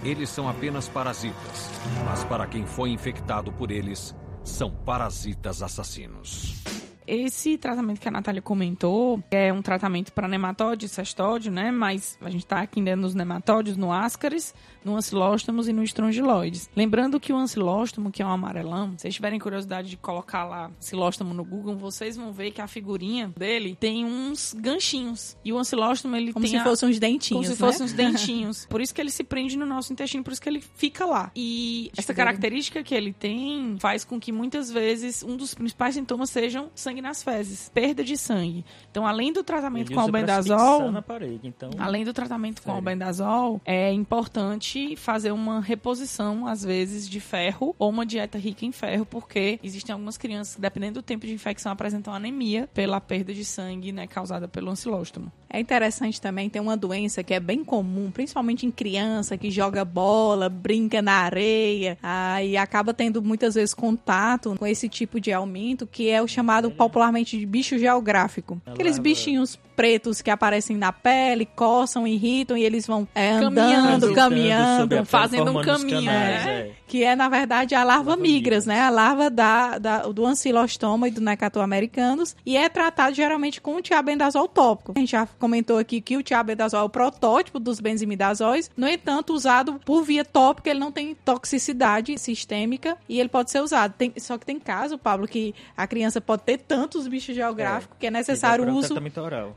[0.05, 1.71] Eles são apenas parasitas,
[2.05, 6.63] mas para quem foi infectado por eles, são parasitas assassinos.
[7.07, 11.71] Esse tratamento que a Natália comentou é um tratamento para nematóide, cestódio, né?
[11.71, 16.71] Mas a gente está aqui ainda nos nematóides, no ascaris, no ancilóstomos e no estrongiloides.
[16.77, 20.71] Lembrando que o ancilóstomo, que é um amarelão, se vocês tiverem curiosidade de colocar lá
[20.79, 25.37] ancilóstomo no Google, vocês vão ver que a figurinha dele tem uns ganchinhos.
[25.45, 26.53] E o ancilóstomo, ele como tem...
[26.53, 27.69] Como se fossem uns dentinhos, Como se né?
[27.69, 28.67] fossem uns dentinhos.
[28.67, 31.31] por isso que ele se prende no nosso intestino, por isso que ele fica lá.
[31.35, 36.31] E essa característica que ele tem faz com que muitas vezes um dos principais sintomas
[36.31, 38.65] sejam sangue nas fezes, perda de sangue.
[38.91, 41.71] Então, além do tratamento com albendazol, parede, então...
[41.79, 42.71] além do tratamento Sério?
[42.71, 48.65] com albendazol, é importante fazer uma reposição às vezes de ferro ou uma dieta rica
[48.65, 53.01] em ferro, porque existem algumas crianças que dependendo do tempo de infecção apresentam anemia pela
[53.01, 55.31] perda de sangue, né, causada pelo ancilóstomo.
[55.49, 59.85] É interessante também ter uma doença que é bem comum, principalmente em criança que joga
[59.85, 65.87] bola, brinca na areia, aí acaba tendo muitas vezes contato com esse tipo de aumento,
[65.87, 68.61] que é o chamado popularmente de bicho geográfico.
[68.67, 75.05] Aqueles bichinhos pretos que aparecem na pele, coçam, irritam e eles vão é, andando, caminhando,
[75.05, 76.61] fazendo um caminho, canais, né?
[76.61, 76.71] É.
[76.87, 78.81] Que é, na verdade, a larva, larva migras, migras, né?
[78.81, 83.77] A larva da, da, do ancilostoma e do necator americanos e é tratado geralmente com
[83.77, 84.93] o tiabendazol tópico.
[84.97, 89.35] A gente já comentou aqui que o tiabendazol é o protótipo dos benzimidazóis, no entanto,
[89.35, 93.93] usado por via tópica, ele não tem toxicidade sistêmica e ele pode ser usado.
[93.93, 98.01] Tem, só que tem caso, Pablo, que a criança pode ter tantos bichos geográficos é,
[98.01, 98.95] que é necessário o uso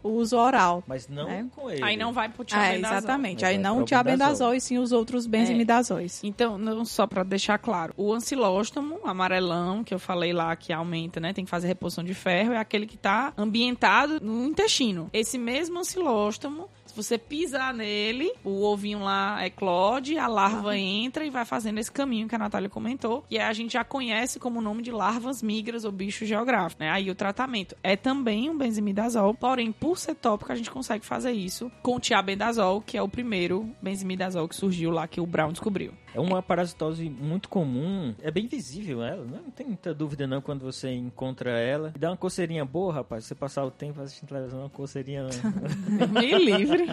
[0.10, 0.84] o uso oral.
[0.88, 1.48] Mas não né?
[1.56, 1.84] com ele.
[1.84, 2.96] Aí não vai pro tiabendazol.
[2.96, 3.46] É, exatamente.
[3.46, 6.24] Aí não o tiabendazol e sim os outros benzimidazóis.
[6.24, 6.28] É.
[6.28, 11.20] Então, não só para deixar claro, o ancilóstomo amarelão, que eu falei lá que aumenta,
[11.20, 15.10] né, tem que fazer reposição de ferro, é aquele que está ambientado no intestino.
[15.14, 16.70] Esse mesmo ancilóstomo
[17.04, 22.28] você pisar nele, o ovinho lá eclode, a larva entra e vai fazendo esse caminho
[22.28, 23.26] que a Natália comentou.
[23.30, 26.90] E aí a gente já conhece como nome de larvas migras ou bicho geográfico, né?
[26.90, 31.32] Aí o tratamento é também um benzimidazol, porém, por ser tópico, a gente consegue fazer
[31.32, 35.52] isso com o tiabendazol, que é o primeiro benzimidazol que surgiu lá, que o Brown
[35.52, 35.94] descobriu.
[36.14, 39.40] É uma parasitose muito comum, é bem visível ela, né?
[39.44, 41.94] não tem muita dúvida não quando você encontra ela.
[41.98, 45.28] Dá uma coceirinha boa, rapaz, você passar o tempo assistindo televisão, uma coceirinha...
[46.12, 46.88] Meio livre.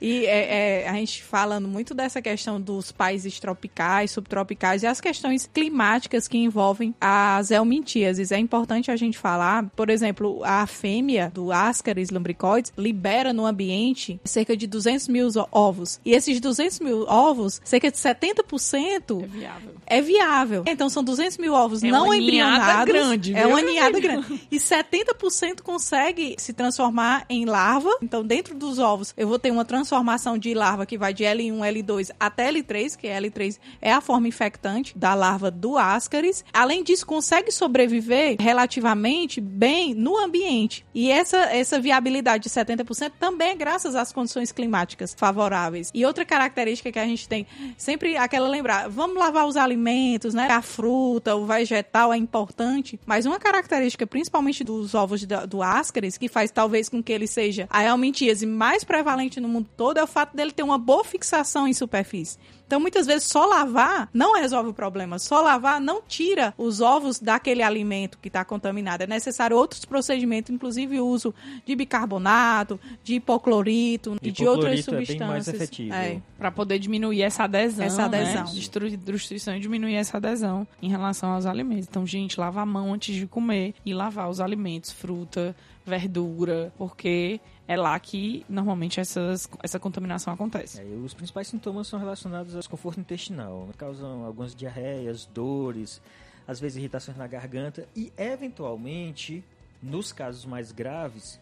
[0.00, 5.00] e é, é, a gente falando muito dessa questão dos países tropicais, subtropicais e as
[5.00, 8.32] questões climáticas que envolvem as helmintíases.
[8.32, 14.20] É importante a gente falar, por exemplo, a fêmea do Ascaris lumbricoides libera no ambiente
[14.24, 16.00] cerca de 200 mil ovos.
[16.04, 19.74] E esses 200 mil ovos, cerca de 70 70% é viável.
[19.86, 20.64] É viável.
[20.66, 22.84] Então são 200 mil ovos é não uma embrionados.
[22.84, 24.46] grande, é uma ninhada grande.
[24.50, 27.90] E 70% consegue se transformar em larva.
[28.00, 31.58] Então dentro dos ovos eu vou ter uma transformação de larva que vai de L1,
[31.58, 36.44] L2 até L3, que é L3 é a forma infectante da larva do Ascaris.
[36.52, 40.84] Além disso, consegue sobreviver relativamente bem no ambiente.
[40.94, 45.90] E essa, essa viabilidade de 70% também é graças às condições climáticas favoráveis.
[45.92, 50.48] E outra característica que a gente tem sempre aquela lembrar, vamos lavar os alimentos, né?
[50.50, 56.28] A fruta, o vegetal é importante, mas uma característica, principalmente dos ovos do, Ascaris, que
[56.28, 60.06] faz talvez com que ele seja a helmintíase mais prevalente no mundo todo, é o
[60.06, 62.38] fato dele ter uma boa fixação em superfície.
[62.72, 65.18] Então, muitas vezes, só lavar não resolve o problema.
[65.18, 69.02] Só lavar não tira os ovos daquele alimento que está contaminado.
[69.02, 71.34] É necessário outros procedimentos, inclusive o uso
[71.66, 75.20] de bicarbonato, de hipoclorito e de outras substâncias.
[75.20, 75.92] É mais efetivo.
[75.92, 76.22] É.
[76.38, 77.84] Para poder diminuir essa adesão.
[77.84, 78.44] Essa adesão.
[78.44, 78.96] Né?
[79.04, 81.86] Destruição e diminuir essa adesão em relação aos alimentos.
[81.90, 85.54] Então, gente, lava a mão antes de comer e lavar os alimentos, fruta,
[85.84, 87.38] verdura, porque
[87.72, 90.80] é lá que normalmente essas, essa contaminação acontece.
[90.80, 96.02] É, os principais sintomas são relacionados ao desconforto intestinal, causam algumas diarreias, dores,
[96.46, 99.42] às vezes irritações na garganta e, eventualmente,
[99.82, 101.40] nos casos mais graves,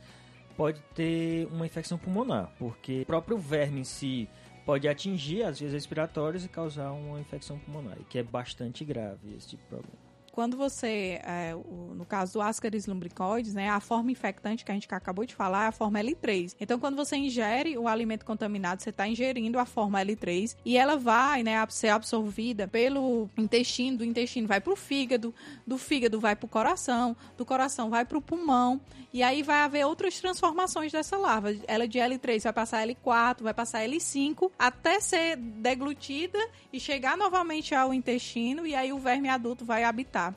[0.57, 4.29] pode ter uma infecção pulmonar, porque o próprio verme em si
[4.65, 9.49] pode atingir as vias respiratórias e causar uma infecção pulmonar, que é bastante grave esse
[9.49, 10.10] tipo de problema
[10.41, 14.75] quando você, é, o, no caso do Ascaris lumbricoides, né, a forma infectante que a
[14.75, 16.57] gente acabou de falar é a forma L3.
[16.59, 20.97] Então, quando você ingere o alimento contaminado, você está ingerindo a forma L3 e ela
[20.97, 25.35] vai, né, ser absorvida pelo intestino, do intestino vai para o fígado,
[25.67, 28.81] do fígado vai para o coração, do coração vai para o pulmão
[29.13, 31.55] e aí vai haver outras transformações dessa larva.
[31.67, 36.39] Ela de L3 vai passar L4, vai passar L5, até ser deglutida
[36.73, 40.30] e chegar novamente ao intestino e aí o verme adulto vai habitar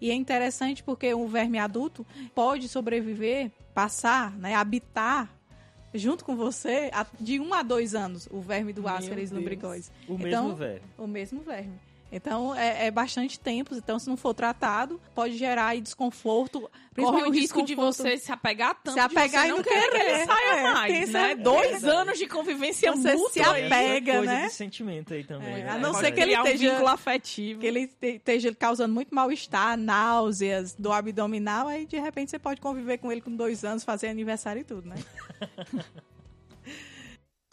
[0.00, 5.28] e é interessante porque o verme adulto pode sobreviver, passar, né, habitar
[5.94, 9.90] junto com você de um a dois anos, o verme do Ascaris lumbricoides.
[10.06, 10.86] O então, mesmo verme.
[10.98, 11.87] O mesmo verme.
[12.10, 13.74] Então é, é, bastante tempo.
[13.74, 16.70] Então, se não for tratado, pode gerar desconforto.
[16.96, 18.94] Corre o risco de você se apegar tanto.
[18.94, 19.90] Se apegar e não querer.
[19.90, 21.34] Que ele saia é, mais, né?
[21.36, 23.30] Dois anos de convivência você mútua.
[23.30, 24.46] se apega, coisa né?
[24.46, 25.60] de sentimento aí também.
[25.60, 25.70] É, né?
[25.70, 26.68] A não ser que ele esteja.
[26.68, 27.60] Um vínculo afetivo.
[27.60, 31.68] Que ele esteja causando muito mal-estar, náuseas, do abdominal.
[31.68, 34.88] Aí, de repente, você pode conviver com ele com dois anos, fazer aniversário e tudo,
[34.88, 34.96] né?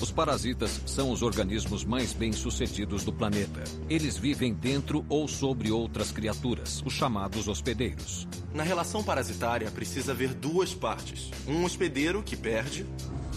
[0.05, 3.63] Os parasitas são os organismos mais bem-sucedidos do planeta.
[3.89, 8.27] Eles vivem dentro ou sobre outras criaturas, os chamados hospedeiros.
[8.53, 12.85] Na relação parasitária, precisa haver duas partes: um hospedeiro que perde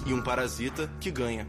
[0.05, 1.49] e um parasita que ganha.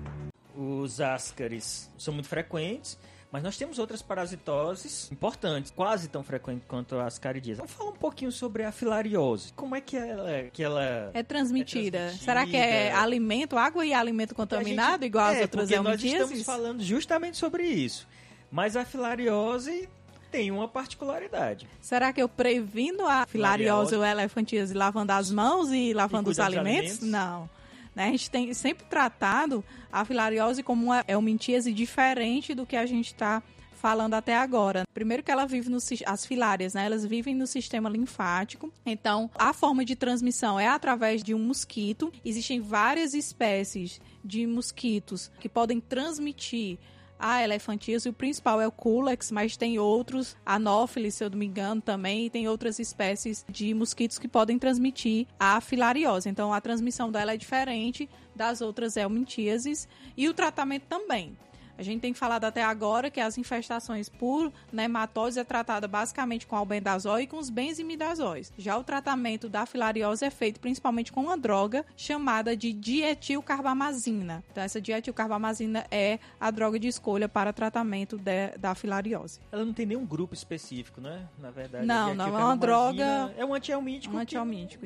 [0.56, 2.98] Os ascaris são muito frequentes
[3.32, 7.58] mas nós temos outras parasitoses importantes, quase tão frequentes quanto as caridias.
[7.58, 9.54] Vamos falar um pouquinho sobre a filariose.
[9.54, 11.22] Como é que ela, que ela é, transmitida?
[11.22, 12.10] é transmitida?
[12.12, 16.44] Será que é alimento, água e alimento contaminado, gente, igual as é, outras nós estamos
[16.44, 18.08] falando justamente sobre isso.
[18.52, 19.88] Mas a filariose
[20.32, 21.68] tem uma particularidade.
[21.82, 26.40] Será que eu previno a filariose ou elefantíase lavando as mãos e lavando e os
[26.40, 27.00] alimentos?
[27.00, 27.02] alimentos?
[27.02, 27.50] Não.
[27.96, 28.08] Né?
[28.08, 33.08] A gente tem sempre tratado a filariose como uma eumintíase diferente do que a gente
[33.08, 33.42] está
[33.80, 34.84] falando até agora.
[34.94, 36.86] Primeiro que ela vive nos as filárias, né?
[36.86, 38.72] Elas vivem no sistema linfático.
[38.86, 42.12] Então, a forma de transmissão é através de um mosquito.
[42.24, 46.78] Existem várias espécies de mosquitos que podem transmitir
[47.20, 51.46] a elefantíase, o principal é o Culex, mas tem outros, anófilis, se eu não me
[51.46, 56.30] engano, também, e tem outras espécies de mosquitos que podem transmitir a filariose.
[56.30, 61.38] Então, a transmissão dela é diferente das outras helmintíases e o tratamento também.
[61.80, 66.58] A gente tem falado até agora que as infestações por nematóides é tratada basicamente com
[66.58, 68.52] albendazol e com os benzimidazóis.
[68.58, 74.44] Já o tratamento da filariose é feito principalmente com uma droga chamada de dietilcarbamazina.
[74.52, 79.40] Então essa dietilcarbamazina é a droga de escolha para tratamento de, da filariose.
[79.50, 81.30] Ela não tem nenhum grupo específico, né?
[81.38, 83.34] Na verdade, não, não é uma droga.
[83.38, 84.14] É um antihelmíntico.
[84.14, 84.20] Um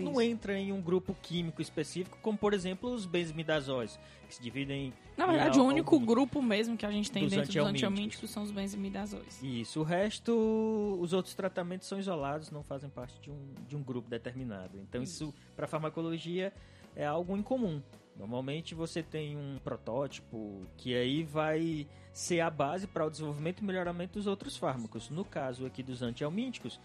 [0.03, 3.97] não entra em um grupo químico específico, como por exemplo os benzimidazóis,
[4.33, 7.53] que se dividem na verdade, o único grupo mesmo que a gente tem dos dentro
[7.53, 9.41] dos antihelmínticos são os benzimidazóis.
[9.43, 9.79] Isso.
[9.79, 14.09] O resto, os outros tratamentos são isolados, não fazem parte de um, de um grupo
[14.09, 14.79] determinado.
[14.79, 16.51] Então, isso, isso para farmacologia,
[16.95, 17.81] é algo incomum.
[18.17, 23.63] Normalmente você tem um protótipo que aí vai ser a base para o desenvolvimento e
[23.63, 25.09] melhoramento dos outros fármacos.
[25.09, 26.79] No caso aqui dos antihelmínticos,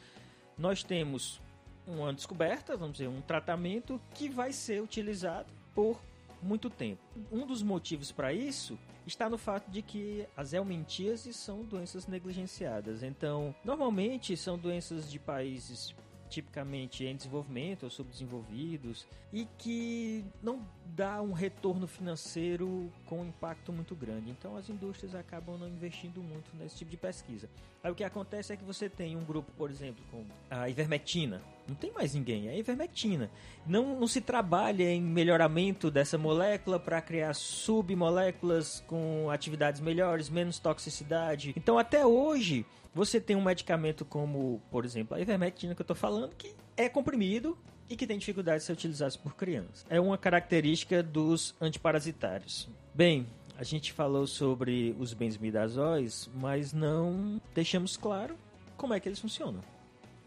[0.57, 1.41] nós temos
[1.87, 5.99] uma descoberta, vamos dizer, um tratamento que vai ser utilizado por
[6.43, 7.03] muito tempo.
[7.31, 13.03] Um dos motivos para isso está no fato de que as helmintíases são doenças negligenciadas.
[13.03, 15.95] Então, normalmente são doenças de países
[16.29, 23.95] tipicamente em desenvolvimento ou subdesenvolvidos e que não dá um retorno financeiro com impacto muito
[23.95, 24.31] grande.
[24.31, 27.49] Então as indústrias acabam não investindo muito nesse tipo de pesquisa.
[27.83, 31.41] Aí o que acontece é que você tem um grupo, por exemplo, com a ivermectina.
[31.67, 33.31] Não tem mais ninguém, é a ivermectina.
[33.67, 40.59] Não, não se trabalha em melhoramento dessa molécula para criar submoléculas com atividades melhores, menos
[40.59, 41.53] toxicidade.
[41.57, 42.67] Então até hoje
[42.99, 46.89] você tem um medicamento como, por exemplo, a ivermectina que eu estou falando, que é
[46.89, 47.57] comprimido
[47.89, 49.87] e que tem dificuldade de ser utilizado por crianças.
[49.89, 52.69] É uma característica dos antiparasitários.
[52.93, 53.27] Bem,
[53.59, 58.37] A gente falou sobre os benzimidazóis, mas não deixamos claro
[58.77, 59.61] como é que eles funcionam.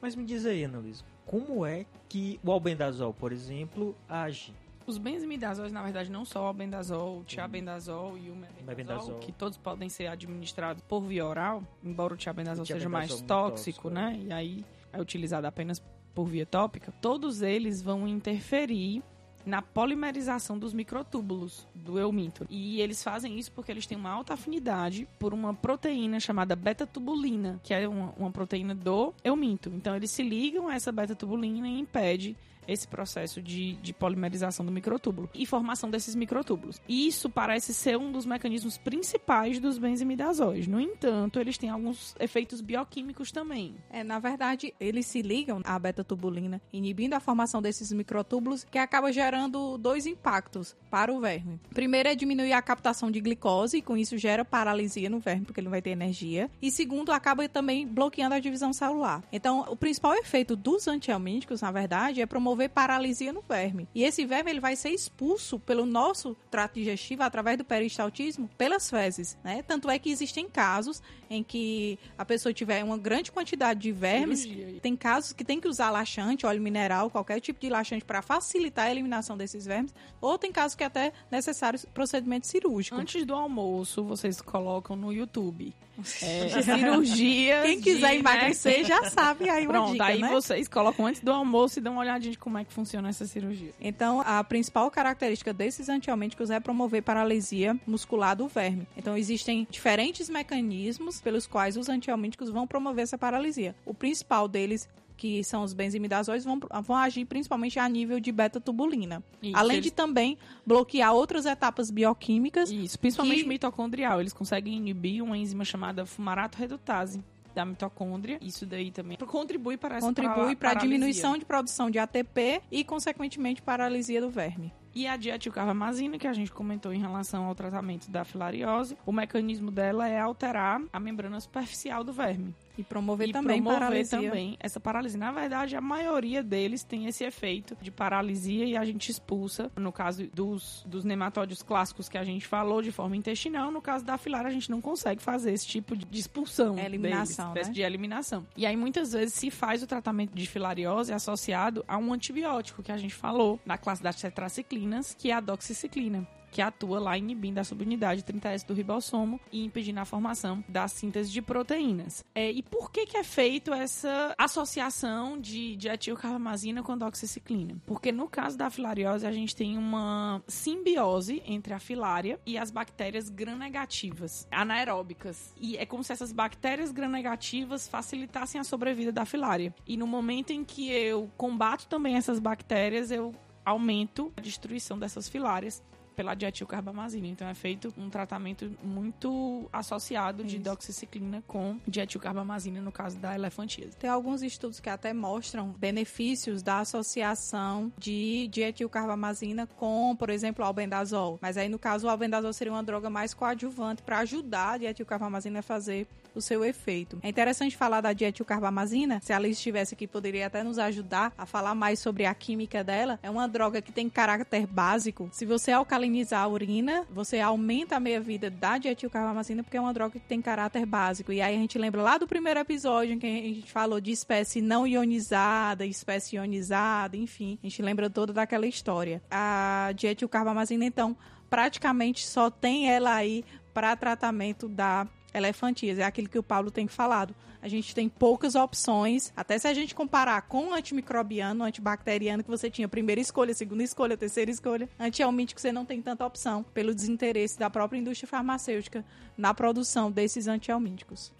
[0.01, 4.53] Mas me diz aí, Analisa, como é que o albendazol, por exemplo, age?
[4.86, 9.57] Os benzimidazóis, na verdade, não só o albendazol, o tiabendazol e o mebendazol, que todos
[9.57, 13.84] podem ser administrados por via oral, embora o tiabendazol O seja mais é muito tóxico,
[13.84, 14.19] tóxico, né?
[14.21, 15.82] E aí é utilizado apenas
[16.13, 16.91] por via tópica.
[17.01, 19.01] Todos eles vão interferir
[19.45, 22.45] na polimerização dos microtúbulos do euminto.
[22.49, 27.59] E eles fazem isso porque eles têm uma alta afinidade por uma proteína chamada beta-tubulina,
[27.63, 29.69] que é uma, uma proteína do euminto.
[29.69, 32.38] Então eles se ligam a essa beta-tubulina e impede
[32.68, 36.82] esse processo de, de polimerização do microtúbulo e formação desses microtúbulos.
[36.88, 40.68] Isso parece ser um dos mecanismos principais dos benzimidazóis.
[40.68, 43.76] No entanto, eles têm alguns efeitos bioquímicos também.
[43.89, 49.12] É, na verdade, eles se ligam à beta-tubulina, inibindo a formação desses microtúbulos, que acaba
[49.12, 51.59] gerando dois impactos para o verme.
[51.74, 55.59] Primeiro é diminuir a captação de glicose, e com isso gera paralisia no verme, porque
[55.59, 56.49] ele não vai ter energia.
[56.62, 59.24] E segundo, acaba também bloqueando a divisão celular.
[59.32, 63.87] Então, o principal efeito dos antihelmínticos, na verdade, é promover paralisia no verme.
[63.93, 68.89] E esse verme ele vai ser expulso pelo nosso trato digestivo através do peristaltismo pelas
[68.89, 69.63] fezes, né?
[69.63, 74.41] Tanto é que existem casos em que a pessoa tiver uma grande quantidade de vermes
[74.41, 74.79] Cirurgia.
[74.81, 78.87] tem casos que tem que usar laxante, óleo mineral, qualquer tipo de laxante para facilitar
[78.87, 82.95] a eliminação desses vermes, ou tem casos que é até necessário procedimento cirúrgico.
[82.97, 85.73] Antes do almoço, vocês colocam no YouTube.
[86.21, 87.61] É, cirurgia.
[87.63, 88.83] Quem quiser de, emagrecer né?
[88.85, 90.29] já sabe aí uma Pronto, dica, aí né?
[90.29, 93.25] vocês colocam antes do almoço e dão uma olhadinha de como é que funciona essa
[93.25, 93.71] cirurgia.
[93.79, 98.87] Então, a principal característica desses antihelmínticos é promover paralisia muscular do verme.
[98.97, 103.75] Então, existem diferentes mecanismos pelos quais os antihelmínticos vão promover essa paralisia.
[103.85, 104.87] O principal deles
[105.22, 109.24] que são os benzimidazóis, vão, vão agir principalmente a nível de beta-tubulina.
[109.39, 114.19] Isso, Além eles- de também bloquear outras etapas bioquímicas Isso, principalmente que- mitocondrial.
[114.19, 118.39] Eles conseguem inibir uma enzima chamada fumarato redutase da mitocôndria.
[118.41, 122.84] Isso daí também contribui para essa contribui para a diminuição de produção de ATP e,
[122.84, 124.74] consequentemente, paralisia do verme.
[124.95, 129.69] E a dietilcarbamazina, que a gente comentou em relação ao tratamento da filariose, o mecanismo
[129.72, 132.53] dela é alterar a membrana superficial do verme.
[132.78, 134.19] E promover e também promover paralisia.
[134.19, 135.19] também essa paralisia.
[135.19, 139.91] Na verdade, a maioria deles tem esse efeito de paralisia e a gente expulsa, no
[139.91, 143.72] caso dos, dos nematóides clássicos que a gente falou, de forma intestinal.
[143.72, 146.78] No caso da filária, a gente não consegue fazer esse tipo de expulsão.
[146.78, 147.74] É eliminação, deles, né?
[147.74, 148.45] de eliminação.
[148.55, 152.91] E aí, muitas vezes, se faz o tratamento de filariose associado a um antibiótico que
[152.91, 157.57] a gente falou, na classe das tetraciclinas, que é a doxiciclina que atua lá inibindo
[157.57, 162.23] a subunidade 30S do ribossomo e impedindo a formação da síntese de proteínas.
[162.35, 167.77] É, e por que que é feito essa associação de dietilcarbamazina com doxiciclina?
[167.85, 172.69] Porque no caso da filariose a gente tem uma simbiose entre a filária e as
[172.69, 175.53] bactérias gram-negativas, anaeróbicas.
[175.59, 179.73] E é como se essas bactérias gram-negativas facilitassem a sobrevida da filária.
[179.87, 183.33] E no momento em que eu combato também essas bactérias, eu
[183.63, 185.81] aumento a destruição dessas filárias
[186.16, 187.28] pela dietilcarbamazina.
[187.28, 190.64] Então é feito um tratamento muito associado de Isso.
[190.64, 193.97] doxiciclina com dietilcarbamazina no caso da elefantíase.
[193.97, 201.39] Tem alguns estudos que até mostram benefícios da associação de dietilcarbamazina com, por exemplo, albendazol.
[201.41, 205.59] Mas aí, no caso, o albendazol seria uma droga mais coadjuvante para ajudar a dietilcarbamazina
[205.59, 207.20] a fazer o seu efeito.
[207.22, 209.20] É interessante falar da dietilcarbamazina.
[209.22, 212.84] Se a Alice estivesse aqui, poderia até nos ajudar a falar mais sobre a química
[212.84, 213.20] dela.
[213.22, 215.30] É uma droga que tem caráter básico.
[215.32, 216.00] Se você alcalinizar
[216.31, 220.85] a urina, você aumenta a meia-vida da dietilcarbamazina, porque é uma droga que tem caráter
[220.85, 221.31] básico.
[221.31, 224.11] E aí a gente lembra lá do primeiro episódio em que a gente falou de
[224.11, 227.57] espécie não ionizada, espécie ionizada, enfim.
[227.63, 229.21] A gente lembra toda daquela história.
[229.29, 231.15] A dietilcarbamazina, então,
[231.49, 233.43] praticamente só tem ela aí
[233.73, 236.01] para tratamento da elefantíase.
[236.01, 237.36] É aquilo que o Paulo tem falado.
[237.61, 242.43] A gente tem poucas opções, até se a gente comparar com o antimicrobiano, o antibacteriano,
[242.43, 246.63] que você tinha primeira escolha, segunda escolha, terceira escolha, antihelmíntico você não tem tanta opção,
[246.73, 249.05] pelo desinteresse da própria indústria farmacêutica
[249.38, 251.32] na produção desses antihelmínticos.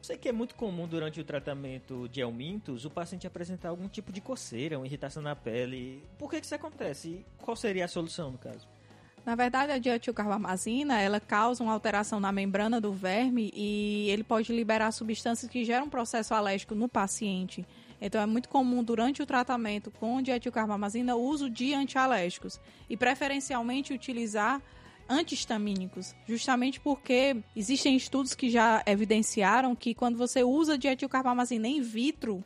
[0.00, 4.12] Sei que é muito comum durante o tratamento de helmintos o paciente apresentar algum tipo
[4.12, 6.02] de coceira, uma irritação na pele.
[6.18, 7.08] Por que que isso acontece?
[7.08, 8.68] E qual seria a solução no caso?
[9.24, 14.52] Na verdade, a dietilcarbamazina, ela causa uma alteração na membrana do verme e ele pode
[14.52, 17.66] liberar substâncias que geram um processo alérgico no paciente.
[17.98, 23.94] Então, é muito comum durante o tratamento com dietilcarbamazina o uso de antialérgicos e preferencialmente
[23.94, 24.60] utilizar
[25.08, 32.44] antihistamínicos, justamente porque existem estudos que já evidenciaram que quando você usa dietilcarbamazina in vitro,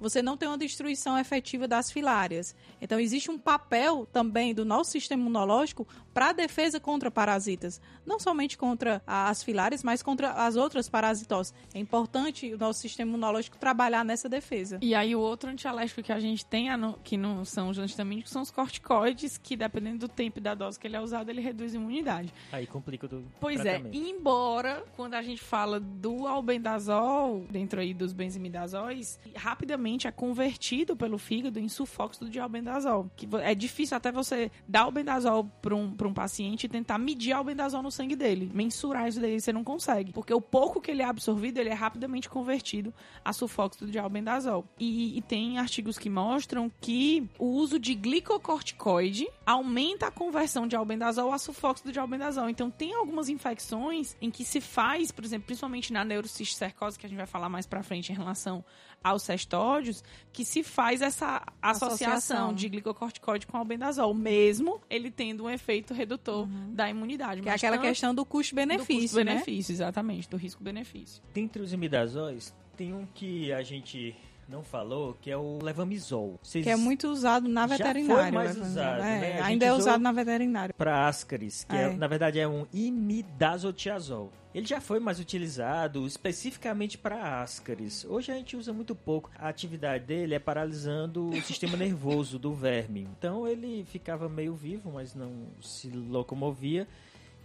[0.00, 2.54] você não tem uma destruição efetiva das filárias.
[2.80, 7.80] Então, existe um papel também do nosso sistema imunológico para defesa contra parasitas.
[8.06, 11.52] Não somente contra as filárias, mas contra as outras parasitoses.
[11.74, 14.78] É importante o nosso sistema imunológico trabalhar nessa defesa.
[14.80, 16.68] E aí, o outro antialérgico que a gente tem,
[17.02, 20.78] que não são os antihistamínicos, são os corticoides, que dependendo do tempo e da dose
[20.78, 22.32] que ele é usado, ele reduz a imunidade.
[22.52, 23.94] Aí complica do Pois tratamento.
[23.94, 30.96] é, embora quando a gente fala do albendazol, dentro aí dos benzimidazóis, rapidamente é convertido
[30.96, 33.10] pelo fígado em sulfóxido de albendazol.
[33.16, 37.32] Que é difícil até você dar albendazol para um, pra um paciente e tentar medir
[37.32, 38.50] albendazol no sangue dele.
[38.52, 40.12] Mensurar isso daí você não consegue.
[40.12, 42.92] Porque o pouco que ele é absorvido, ele é rapidamente convertido
[43.24, 44.64] a sulfóxido de albendazol.
[44.78, 50.76] E, e tem artigos que mostram que o uso de glicocorticoide aumenta a conversão de
[50.76, 52.50] albendazol a sulfóxido de albendazol.
[52.50, 57.08] Então tem algumas infecções em que se faz, por exemplo, principalmente na neurocisticercose, que a
[57.08, 58.64] gente vai falar mais pra frente em relação
[59.04, 60.02] aos cestódios,
[60.32, 62.54] que se faz essa associação, Associação.
[62.54, 67.42] de glicocorticoide com albendazol, mesmo ele tendo um efeito redutor da imunidade.
[67.42, 69.34] Que é aquela tanto questão do custo-benefício, do né?
[69.34, 71.22] custo-benefício, exatamente, do risco-benefício.
[71.34, 74.16] Dentre os imidazóis, tem um que a gente
[74.48, 76.38] não falou, que é o levamisol.
[76.42, 78.32] Vocês Que é muito usado na Já foi veterinária.
[78.32, 78.62] mais né?
[78.66, 79.40] usado, É, né?
[79.42, 80.74] Ainda é usado na veterinária.
[80.76, 81.92] para ascaris, que é, É.
[81.96, 84.30] na verdade é um imidazotiazol.
[84.54, 88.04] Ele já foi mais utilizado especificamente para ascaris.
[88.04, 89.28] Hoje a gente usa muito pouco.
[89.36, 93.08] A atividade dele é paralisando o sistema nervoso do verme.
[93.18, 96.86] Então ele ficava meio vivo, mas não se locomovia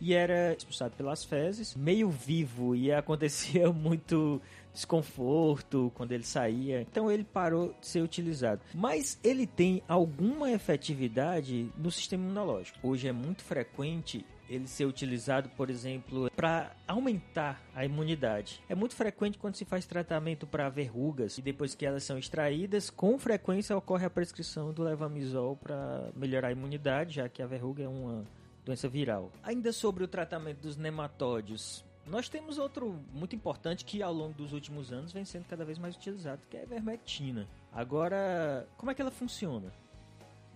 [0.01, 4.41] e era expulsado pelas fezes, meio vivo e acontecia muito
[4.71, 6.81] desconforto quando ele saía.
[6.81, 8.61] Então ele parou de ser utilizado.
[8.73, 12.79] Mas ele tem alguma efetividade no sistema imunológico.
[12.83, 18.61] Hoje é muito frequente ele ser utilizado, por exemplo, para aumentar a imunidade.
[18.67, 22.89] É muito frequente quando se faz tratamento para verrugas e depois que elas são extraídas,
[22.89, 27.83] com frequência ocorre a prescrição do levamisol para melhorar a imunidade, já que a verruga
[27.83, 28.25] é uma
[28.65, 29.31] doença viral.
[29.43, 34.51] Ainda sobre o tratamento dos nematódios, nós temos outro muito importante que ao longo dos
[34.51, 37.47] últimos anos vem sendo cada vez mais utilizado, que é a ivermectina.
[37.71, 39.71] Agora, como é que ela funciona?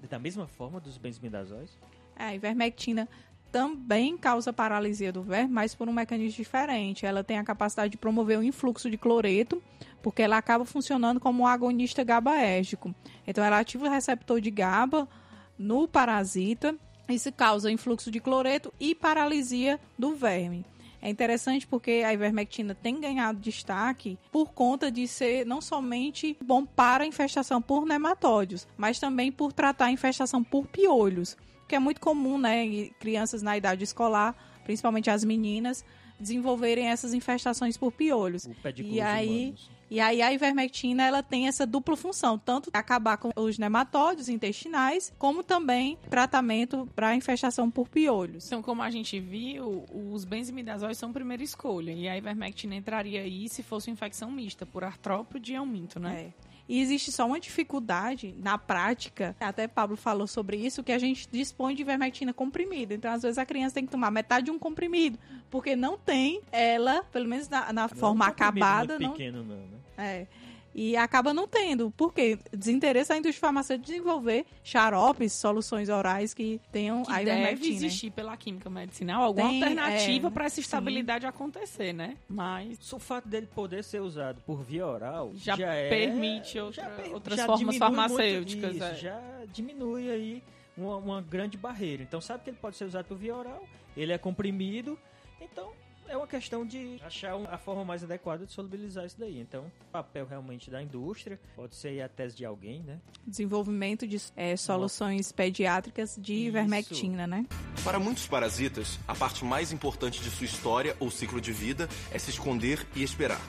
[0.09, 1.77] Da mesma forma dos benzimidazóis?
[2.15, 3.07] É, a ivermectina
[3.53, 7.05] também causa paralisia do verme, mas por um mecanismo diferente.
[7.05, 9.61] Ela tem a capacidade de promover o influxo de cloreto,
[10.01, 12.95] porque ela acaba funcionando como um agonista GABAérgico.
[13.27, 15.07] Então, ela ativa o receptor de GABA
[15.55, 16.75] no parasita.
[17.07, 20.65] Isso causa influxo de cloreto e paralisia do verme.
[20.99, 26.65] É interessante porque a ivermectina tem ganhado destaque por conta de ser não somente bom
[26.65, 31.37] para infestação por nematódios, mas também por tratar a infestação por piolhos,
[31.73, 35.83] que é muito comum, né, em crianças na idade escolar, principalmente as meninas,
[36.19, 38.47] desenvolverem essas infestações por piolhos.
[38.77, 39.71] E aí, humanos.
[39.89, 45.11] e aí a ivermectina ela tem essa dupla função, tanto acabar com os nematóides intestinais,
[45.17, 48.45] como também tratamento para infestação por piolhos.
[48.45, 51.91] Então, como a gente viu, os benzimidazóis são primeira escolha.
[51.91, 56.31] E a ivermectina entraria aí se fosse uma infecção mista, por artrópode e aumento, né?
[56.49, 56.52] É.
[56.67, 61.27] E existe só uma dificuldade na prática, até Pablo falou sobre isso, que a gente
[61.29, 62.93] dispõe de ivermectina comprimida.
[62.93, 66.41] Então, às vezes, a criança tem que tomar metade de um comprimido, porque não tem
[66.51, 69.77] ela, pelo menos na, na Não é forma acabada, muito não, pequeno não, né?
[69.97, 70.27] É.
[70.75, 71.91] E acaba não tendo.
[71.91, 72.39] Por quê?
[72.51, 78.09] Desinteresse da indústria farmacêutica de desenvolver xaropes, soluções orais que tenham Que a deve existir
[78.11, 82.17] pela química medicinal alguma Tem, alternativa é, para essa estabilidade acontecer, né?
[82.27, 86.89] Mas O fato dele poder ser usado por via oral Já é- permite outra- já
[86.89, 88.95] per- outras já formas diminui farmacêuticas, isso, é.
[88.95, 89.21] Já
[89.53, 90.43] diminui aí
[90.75, 92.01] uma, uma grande barreira.
[92.03, 93.63] Então sabe que ele pode ser usado por via oral,
[93.95, 94.97] ele é comprimido,
[95.39, 95.71] então
[96.13, 99.39] é uma questão de achar a forma mais adequada de solubilizar isso daí.
[99.39, 102.99] Então, papel realmente da indústria, pode ser a tese de alguém, né?
[103.25, 106.47] Desenvolvimento de é, soluções pediátricas de Isso.
[106.47, 107.45] ivermectina, né?
[107.83, 112.19] Para muitos parasitas, a parte mais importante de sua história ou ciclo de vida é
[112.19, 113.41] se esconder e esperar.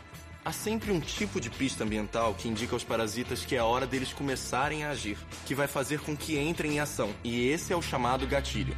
[0.43, 3.87] Há sempre um tipo de pista ambiental que indica aos parasitas que é a hora
[3.87, 7.77] deles começarem a agir, que vai fazer com que entrem em ação, e esse é
[7.77, 8.77] o chamado gatilho.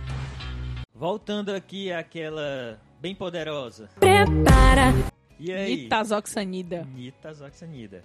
[0.94, 3.88] Voltando aqui àquela bem poderosa.
[4.00, 4.92] Prepara.
[5.38, 5.76] E aí?
[5.76, 6.84] nitazoxanida.
[6.92, 8.02] Nitazoxanida.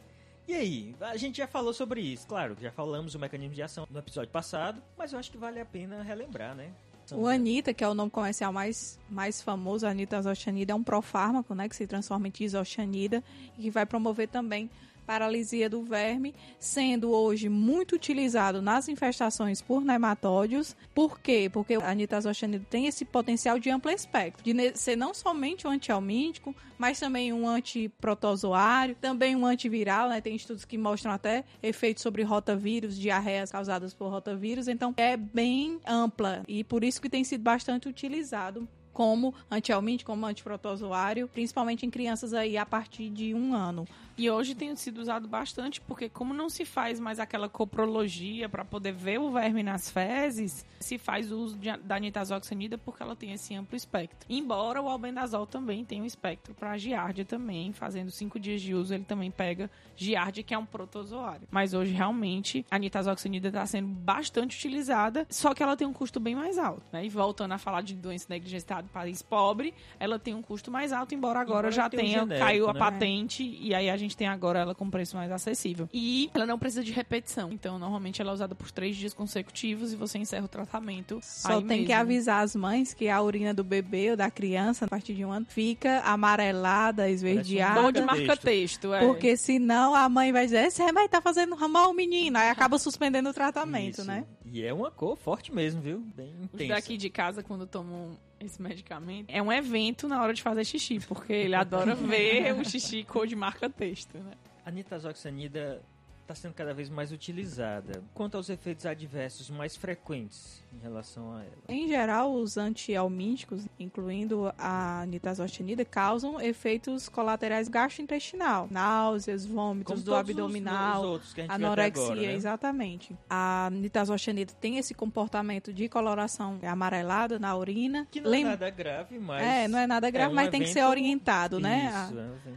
[0.48, 3.88] E aí, a gente já falou sobre isso, claro, já falamos o mecanismo de ação
[3.90, 6.70] no episódio passado, mas eu acho que vale a pena relembrar, né?
[7.14, 11.56] O Anitta, que é o nome comercial mais, mais famoso, Anitta Azoxanida, é um profármaco,
[11.56, 13.24] né, que se transforma em isoxanida
[13.58, 14.70] e que vai promover também
[15.06, 20.76] paralisia do verme, sendo hoje muito utilizado nas infestações por nematóides.
[20.94, 21.50] Por quê?
[21.52, 26.56] Porque a nitazoxanida tem esse potencial de amplo espectro, de ser não somente um antialmíntico,
[26.78, 30.22] mas também um antiprotozoário, também um antiviral, né?
[30.22, 35.80] Tem estudos que mostram até efeitos sobre rotavírus, diarreias causadas por rotavírus, então é bem
[35.86, 41.90] ampla e por isso que tem sido bastante utilizado como antialmíntico, como antiprotozoário, principalmente em
[41.90, 43.88] crianças aí a partir de um ano.
[44.18, 48.66] E hoje tem sido usado bastante porque como não se faz mais aquela coprologia para
[48.66, 53.16] poder ver o verme nas fezes, se faz o uso de, da nitazoxanida porque ela
[53.16, 54.28] tem esse amplo espectro.
[54.30, 58.94] Embora o albendazol também tenha um espectro para giardia também, fazendo cinco dias de uso
[58.94, 61.48] ele também pega giardia que é um protozoário.
[61.50, 66.20] Mas hoje realmente a nitazoxanida está sendo bastante utilizada, só que ela tem um custo
[66.20, 66.84] bem mais alto.
[66.92, 67.06] Né?
[67.06, 71.16] E voltando a falar de doença negligenciada país pobre, ela tem um custo mais alto,
[71.16, 72.80] embora agora embora já tenha, um genérico, caiu a né?
[72.80, 75.90] patente e aí a gente tem agora ela com preço mais acessível.
[75.94, 77.52] E ela não precisa de repetição.
[77.52, 81.20] Então, normalmente ela é usada por três dias consecutivos e você encerra o tratamento.
[81.22, 81.86] Só tem mesmo.
[81.86, 85.24] que avisar as mães que a urina do bebê ou da criança, a partir de
[85.24, 87.82] um ano, fica amarelada, esverdeada.
[87.82, 89.00] Um de marca-texto, é.
[89.00, 92.38] Porque senão a mãe vai dizer: esse remédio tá fazendo mal o menino.
[92.38, 94.06] Aí acaba suspendendo o tratamento, Isso.
[94.06, 94.26] né?
[94.46, 96.00] E é uma cor forte mesmo, viu?
[96.16, 96.64] Bem intensa.
[96.64, 100.64] Os daqui de casa, quando tomam esse medicamento, é um evento na hora de fazer
[100.66, 104.34] xixi, porque ele adora ver o xixi cor de marca-texto, né?
[104.66, 105.82] A nitazoxanida
[106.22, 108.04] está sendo cada vez mais utilizada.
[108.14, 111.52] Quanto aos efeitos adversos mais frequentes em relação a ela?
[111.68, 120.16] Em geral, os antialmínticos, incluindo a nitazoxanida, causam efeitos colaterais gastrointestinal, náuseas, vômitos Como do
[120.16, 122.34] abdominal, os, os anorexia, agora, né?
[122.34, 123.16] exatamente.
[123.30, 128.08] A nitazoxanida tem esse comportamento de coloração amarelada na urina.
[128.10, 129.44] Que não é nada grave, mas...
[129.44, 131.92] É, não é nada grave, é um mas tem que ser orientado, Isso, né?
[131.92, 131.96] É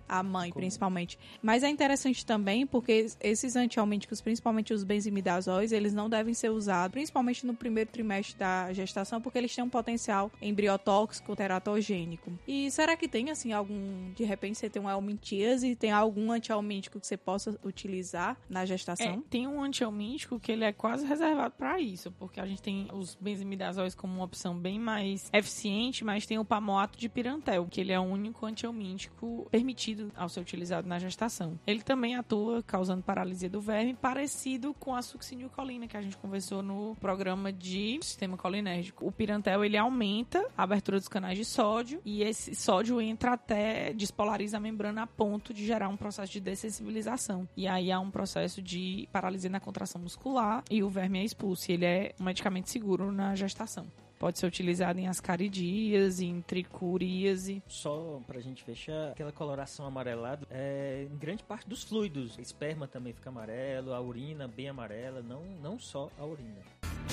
[0.09, 1.19] A, um a mãe, principalmente.
[1.43, 6.93] Mas é interessante também porque esses antialmínticos, principalmente os benzimidazóis, eles não devem ser usados,
[6.93, 8.04] principalmente no primeiro trimestre
[8.37, 12.33] da gestação, porque eles têm um potencial embriotóxico, teratogênico.
[12.47, 14.13] E será que tem, assim, algum...
[14.15, 19.07] De repente você tem um helmintíase, tem algum antialmíntico que você possa utilizar na gestação?
[19.07, 22.89] É, tem um antialmíntico que ele é quase reservado para isso, porque a gente tem
[22.93, 27.81] os benzimidazóis como uma opção bem mais eficiente, mas tem o pamoato de pirantel, que
[27.81, 31.59] ele é o único antialmíntico permitido ao ser utilizado na gestação.
[31.67, 36.63] Ele também atua causando paralisia do verme, parecido com a succinilcolina que a gente conversou
[36.63, 39.07] no programa de sistema colinérgico.
[39.07, 43.92] O pirantel ele aumenta a abertura dos canais de sódio e esse sódio entra até
[43.92, 47.49] despolariza a membrana a ponto de gerar um processo de dessensibilização.
[47.57, 51.70] E aí há um processo de paralisia na contração muscular e o verme é expulso.
[51.70, 53.86] Ele é um medicamento seguro na gestação.
[54.25, 57.62] Pode ser utilizado em ascaridias, em tricuríase.
[57.68, 62.39] Só pra gente fechar, aquela coloração amarelada é em grande parte dos fluidos.
[62.39, 66.57] A esperma também fica amarelo, a urina bem amarela, não, não só a urina.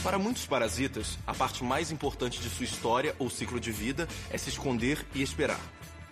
[0.01, 4.37] Para muitos parasitas, a parte mais importante de sua história ou ciclo de vida é
[4.37, 5.59] se esconder e esperar.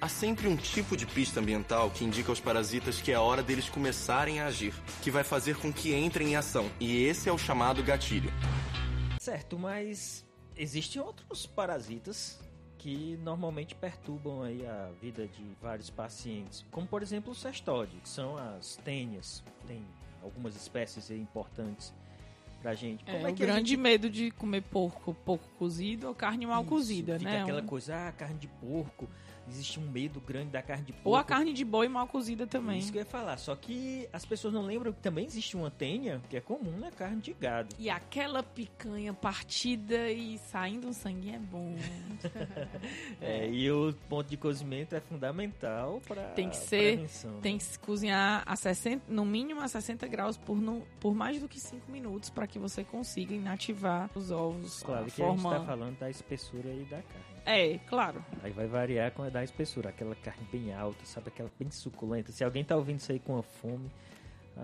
[0.02, 3.42] Há sempre um tipo de pista ambiental que indica aos parasitas que é a hora
[3.42, 7.32] deles começarem a agir, que vai fazer com que entrem em ação, e esse é
[7.32, 8.34] o chamado gatilho.
[9.18, 10.28] Certo, mas
[10.60, 12.38] existem outros parasitas
[12.78, 18.08] que normalmente perturbam aí a vida de vários pacientes, como por exemplo o cestódio, que
[18.10, 19.44] são as tênias.
[19.68, 19.84] Tem
[20.22, 21.94] algumas espécies importantes
[22.62, 23.04] pra gente.
[23.08, 23.80] É, Como é, o que a grande gente...
[23.82, 27.42] medo de comer porco pouco cozido ou carne mal Isso, cozida, né?
[27.42, 29.10] aquela Um- coisa, ah, carne de porco.
[29.50, 31.10] Existe um medo grande da carne de porco.
[31.10, 32.80] Ou a carne de boi mal cozida também.
[32.80, 33.38] Isso que eu ia falar.
[33.38, 36.92] Só que as pessoas não lembram que também existe uma tênia, que é comum na
[36.92, 37.76] carne de gado.
[37.80, 41.76] E aquela picanha partida e saindo um sangue é bom.
[43.22, 47.40] É, e o ponto de cozimento é fundamental para Tem que ser- prevenção.
[47.42, 51.40] Tem que se cozinhar a 60, no mínimo a 60 graus por, no- por mais
[51.40, 54.82] do que 5 minutos para que você consiga inativar os ovos.
[54.84, 55.60] Claro que a gente forma...
[55.60, 57.29] tá falando da espessura aí da carne.
[57.46, 58.24] É, claro.
[58.44, 59.90] Aí vai variar com a da espessura.
[59.90, 61.30] Aquela carne bem alta, sabe?
[61.30, 62.32] Aquela bem suculenta.
[62.32, 63.90] Se alguém tá ouvindo isso aí com a fome...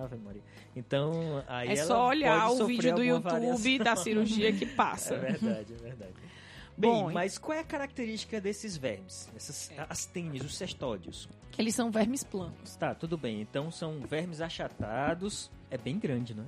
[0.03, 0.41] Ave Maria.
[0.75, 3.77] Então, aí é só olhar o vídeo do YouTube variação.
[3.77, 5.15] da cirurgia que passa.
[5.15, 6.13] É verdade, é verdade.
[6.77, 9.29] Bem, Bom, mas qual é a característica desses vermes?
[9.33, 11.29] Essas, As tênis, os cestódios.
[11.57, 12.75] Eles são vermes planos.
[12.75, 13.39] Tá, tudo bem.
[13.39, 15.49] Então são vermes achatados.
[15.71, 16.43] É bem grande, né?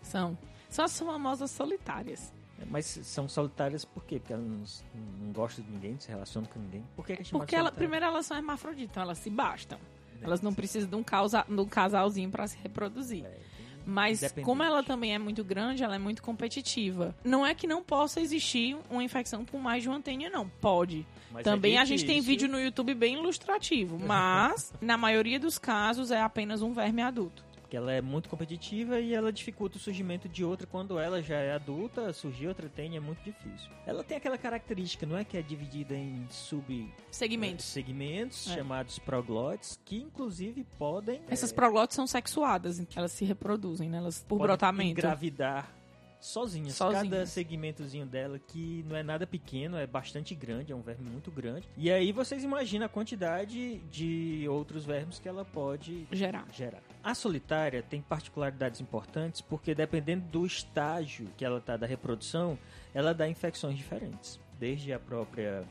[0.00, 0.38] São.
[0.70, 2.32] São as famosas solitárias.
[2.70, 4.18] Mas são solitárias por quê?
[4.18, 6.84] Porque elas não, não gostam de ninguém, não se relacionam com ninguém.
[6.96, 9.78] Por que, que é chamado Porque ela, primeiro elas são hermafroditas, então elas se bastam.
[10.22, 13.24] Elas não precisam de um, causa, de um casalzinho para se reproduzir.
[13.24, 13.38] É,
[13.84, 17.14] Mas como ela também é muito grande, ela é muito competitiva.
[17.22, 20.48] Não é que não possa existir uma infecção com mais de uma tênia, não.
[20.60, 21.06] Pode.
[21.30, 25.58] Mas também é a gente tem vídeo no YouTube bem ilustrativo, mas na maioria dos
[25.58, 27.44] casos é apenas um verme adulto.
[27.66, 31.34] Porque ela é muito competitiva e ela dificulta o surgimento de outra quando ela já
[31.36, 33.72] é adulta, surgir outra tênia é muito difícil.
[33.84, 37.64] Ela tem aquela característica, não é que é dividida em sub Segmentos.
[37.64, 38.54] segmentos É.
[38.54, 43.98] chamados proglotes, que inclusive podem Essas é, proglotes são sexuadas, então elas se reproduzem, né?
[43.98, 44.90] Elas por podem brotamento.
[45.00, 45.74] engravidar
[46.20, 46.74] sozinhas.
[46.74, 47.08] Sozinhas.
[47.08, 51.30] Cada segmentozinho dela que não é nada pequeno, é bastante grande, é um verme muito
[51.30, 51.68] grande.
[51.76, 56.46] E aí vocês imaginam a quantidade de outros vermes que ela pode Gerar.
[56.52, 56.82] gerar.
[57.06, 62.58] A solitária tem particularidades importantes porque dependendo do estágio que ela está da reprodução,
[62.92, 64.40] ela dá infecções diferentes.
[64.58, 65.62] Desde a própria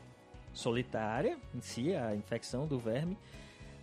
[0.54, 3.18] solitária em si, a infecção do verme,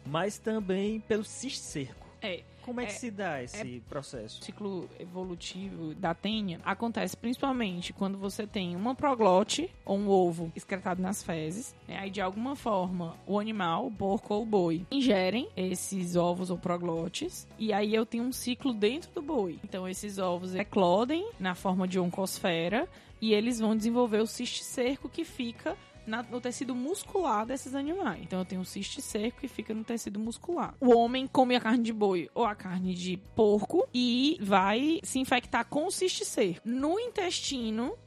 [0.04, 2.08] mas também pelo cisticerco.
[2.24, 2.42] É.
[2.64, 4.42] Como é, que É- se dá esse processo?
[4.42, 10.52] O ciclo evolutivo da tênia acontece principalmente quando você tem uma proglote ou um ovo
[10.56, 11.76] excretado nas fezes.
[11.88, 11.98] né?
[12.00, 16.58] Aí, de alguma forma, o animal, o porco ou o boi, ingerem esses ovos ou
[16.58, 17.48] proglotes.
[17.58, 19.60] E aí eu tenho um ciclo dentro do boi.
[19.64, 22.88] Então, esses ovos eclodem na forma de oncosfera
[23.22, 28.22] e eles vão desenvolver o cisticerco que fica na- no tecido muscular desses animais.
[28.24, 30.76] Então eu tenho um ciste seco que fica no tecido muscular.
[30.80, 35.20] O homem come a carne de boi ou a carne de porco e vai se
[35.20, 37.98] infectar com o ciste seco no intestino